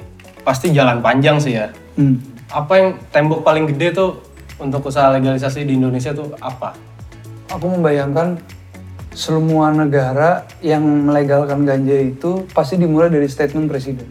pasti 0.44 0.72
jalan 0.72 1.00
panjang 1.00 1.37
sih 1.40 1.56
ya. 1.56 1.68
Hmm. 1.96 2.20
Apa 2.52 2.72
yang 2.76 2.88
tembok 3.12 3.44
paling 3.44 3.68
gede 3.72 3.96
tuh 3.96 4.20
untuk 4.56 4.88
usaha 4.88 5.12
legalisasi 5.12 5.64
di 5.64 5.76
Indonesia 5.76 6.12
tuh 6.12 6.32
apa? 6.40 6.76
Aku 7.52 7.68
membayangkan 7.68 8.40
semua 9.16 9.72
negara 9.72 10.44
yang 10.61 10.85
melegalkan 10.85 11.64
ganja 11.64 11.96
itu 11.96 12.44
pasti 12.52 12.76
dimulai 12.76 13.09
dari 13.09 13.24
statement 13.28 13.64
presiden. 13.64 14.09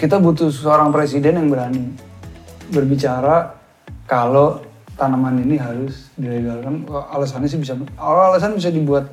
Kita 0.00 0.16
butuh 0.16 0.48
seorang 0.48 0.88
presiden 0.88 1.36
yang 1.36 1.52
berani 1.52 1.92
berbicara 2.72 3.52
kalau 4.08 4.69
tanaman 5.00 5.40
ini 5.40 5.56
harus 5.56 6.12
dilegalkan. 6.14 6.84
Wah, 6.84 7.08
Alasannya 7.10 7.48
sih 7.48 7.56
bisa, 7.56 7.72
alasan 7.96 8.52
bisa 8.54 8.68
dibuat. 8.68 9.08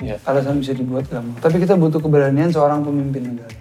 Iya. 0.00 0.16
Alasan 0.24 0.58
bisa 0.58 0.72
dibuat 0.72 1.04
gampang. 1.06 1.36
Tapi 1.38 1.60
kita 1.60 1.76
butuh 1.76 2.00
keberanian 2.00 2.48
seorang 2.48 2.80
pemimpin 2.80 3.36
negara. 3.36 3.52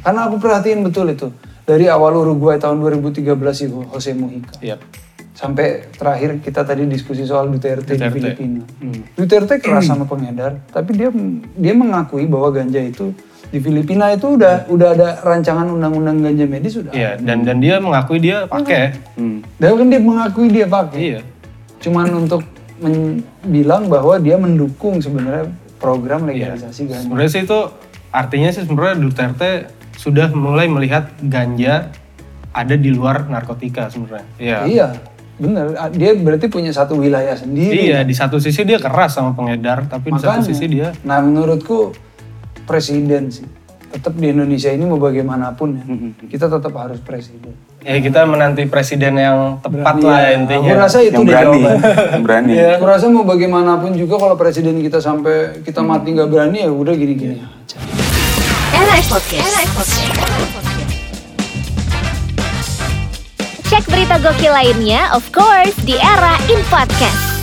Karena 0.00 0.24
aku 0.24 0.40
perhatiin 0.40 0.80
betul 0.80 1.12
itu. 1.12 1.28
Dari 1.62 1.84
awal 1.86 2.16
Uruguay 2.16 2.56
tahun 2.56 2.80
2013 2.80 3.26
itu 3.60 3.84
Jose 3.90 4.14
Mujica 4.14 4.54
Iya. 4.62 4.78
sampai 5.36 5.84
terakhir 5.92 6.40
kita 6.40 6.64
tadi 6.64 6.88
diskusi 6.88 7.28
soal 7.28 7.52
Duterte, 7.52 7.92
di 7.92 8.00
Duterte. 8.00 8.14
Filipina. 8.32 8.64
Duterte 9.12 9.60
keras 9.60 9.84
sama 9.84 10.08
pengedar, 10.08 10.64
tapi 10.72 10.96
dia 10.96 11.12
dia 11.52 11.74
mengakui 11.76 12.24
bahwa 12.24 12.48
ganja 12.48 12.80
itu 12.80 13.12
di 13.46 13.58
Filipina 13.58 14.10
itu 14.10 14.34
udah 14.34 14.66
udah 14.66 14.88
ada 14.90 15.08
rancangan 15.22 15.66
undang-undang 15.68 16.18
ganja 16.20 16.44
medis 16.44 16.74
sudah. 16.74 16.90
Iya, 16.90 17.16
dan 17.16 17.42
dan 17.42 17.58
dia 17.58 17.78
mengakui 17.78 18.18
dia 18.18 18.44
pakai. 18.44 18.94
Hmm. 19.14 19.40
Dan 19.56 19.70
kan 19.76 19.86
dia 19.86 20.00
mengakui 20.00 20.48
dia 20.48 20.66
pakai. 20.66 20.98
Iya. 20.98 21.20
Cuman 21.78 22.06
untuk 22.16 22.42
men- 22.76 23.22
bilang 23.42 23.86
bahwa 23.86 24.18
dia 24.18 24.34
mendukung 24.34 24.98
sebenarnya 24.98 25.46
program 25.76 26.26
Iya. 26.26 26.56
legalisasi 26.56 26.82
ganja. 26.86 27.04
Sebenarnya 27.06 27.30
sih 27.30 27.42
itu 27.42 27.58
artinya 28.10 28.48
sih 28.50 28.62
sebenarnya 28.62 28.96
Duterte 28.98 29.50
sudah 29.94 30.28
mulai 30.30 30.66
melihat 30.66 31.08
ganja 31.20 31.88
ada 32.50 32.74
di 32.74 32.90
luar 32.90 33.24
narkotika 33.26 33.86
sebenarnya. 33.86 34.28
Iya. 34.36 34.58
Iya, 34.64 34.86
bener. 35.36 35.64
Dia 35.92 36.16
berarti 36.16 36.48
punya 36.48 36.72
satu 36.72 36.96
wilayah 36.96 37.36
sendiri. 37.36 37.92
Iya, 37.92 38.00
di 38.02 38.12
satu 38.12 38.36
sisi 38.36 38.64
dia 38.64 38.76
keras 38.76 39.14
sama 39.14 39.32
pengedar, 39.32 39.84
tapi 39.86 40.10
di 40.10 40.18
satu 40.18 40.40
Makanya. 40.40 40.48
sisi 40.48 40.66
dia 40.66 40.88
Nah 41.00 41.20
menurutku 41.20 41.92
presiden 42.66 43.30
sih. 43.30 43.46
Tetap 43.86 44.12
di 44.12 44.28
Indonesia 44.28 44.68
ini 44.68 44.82
mau 44.82 44.98
bagaimanapun 44.98 45.68
ya, 45.72 45.84
kita 46.28 46.50
tetap 46.50 46.74
harus 46.74 46.98
presiden. 47.00 47.54
ya 47.80 47.96
kita 47.96 48.26
menanti 48.26 48.66
presiden 48.66 49.14
yang 49.14 49.62
tepat 49.62 49.94
Iya, 49.96 50.04
lah 50.04 50.22
intinya. 50.34 50.68
Aku 50.68 50.82
rasa 50.82 50.98
itu 51.00 51.14
Yang 51.14 51.24
berani, 51.24 51.60
yang 52.12 52.22
berani. 52.22 52.52
Ya, 52.52 52.68
aku 52.76 52.84
rasa 52.84 53.06
mau 53.06 53.22
bagaimanapun 53.22 53.94
juga 53.94 54.18
kalau 54.18 54.34
presiden 54.34 54.82
kita 54.82 54.98
sampai 54.98 55.62
kita 55.62 55.80
mati 55.80 56.10
nggak 56.12 56.26
berani 56.26 56.66
ya 56.66 56.68
udah 56.68 56.92
gini-gini 56.92 57.38
aja. 57.38 57.78
RS 58.74 59.06
Podcast. 59.06 59.54
Cek 63.66 63.84
berita 63.86 64.18
gokil 64.18 64.50
lainnya, 64.50 65.10
of 65.10 65.22
course, 65.30 65.74
di 65.82 65.94
Era 65.94 66.34
In 66.48 66.60
Podcast. 66.66 67.35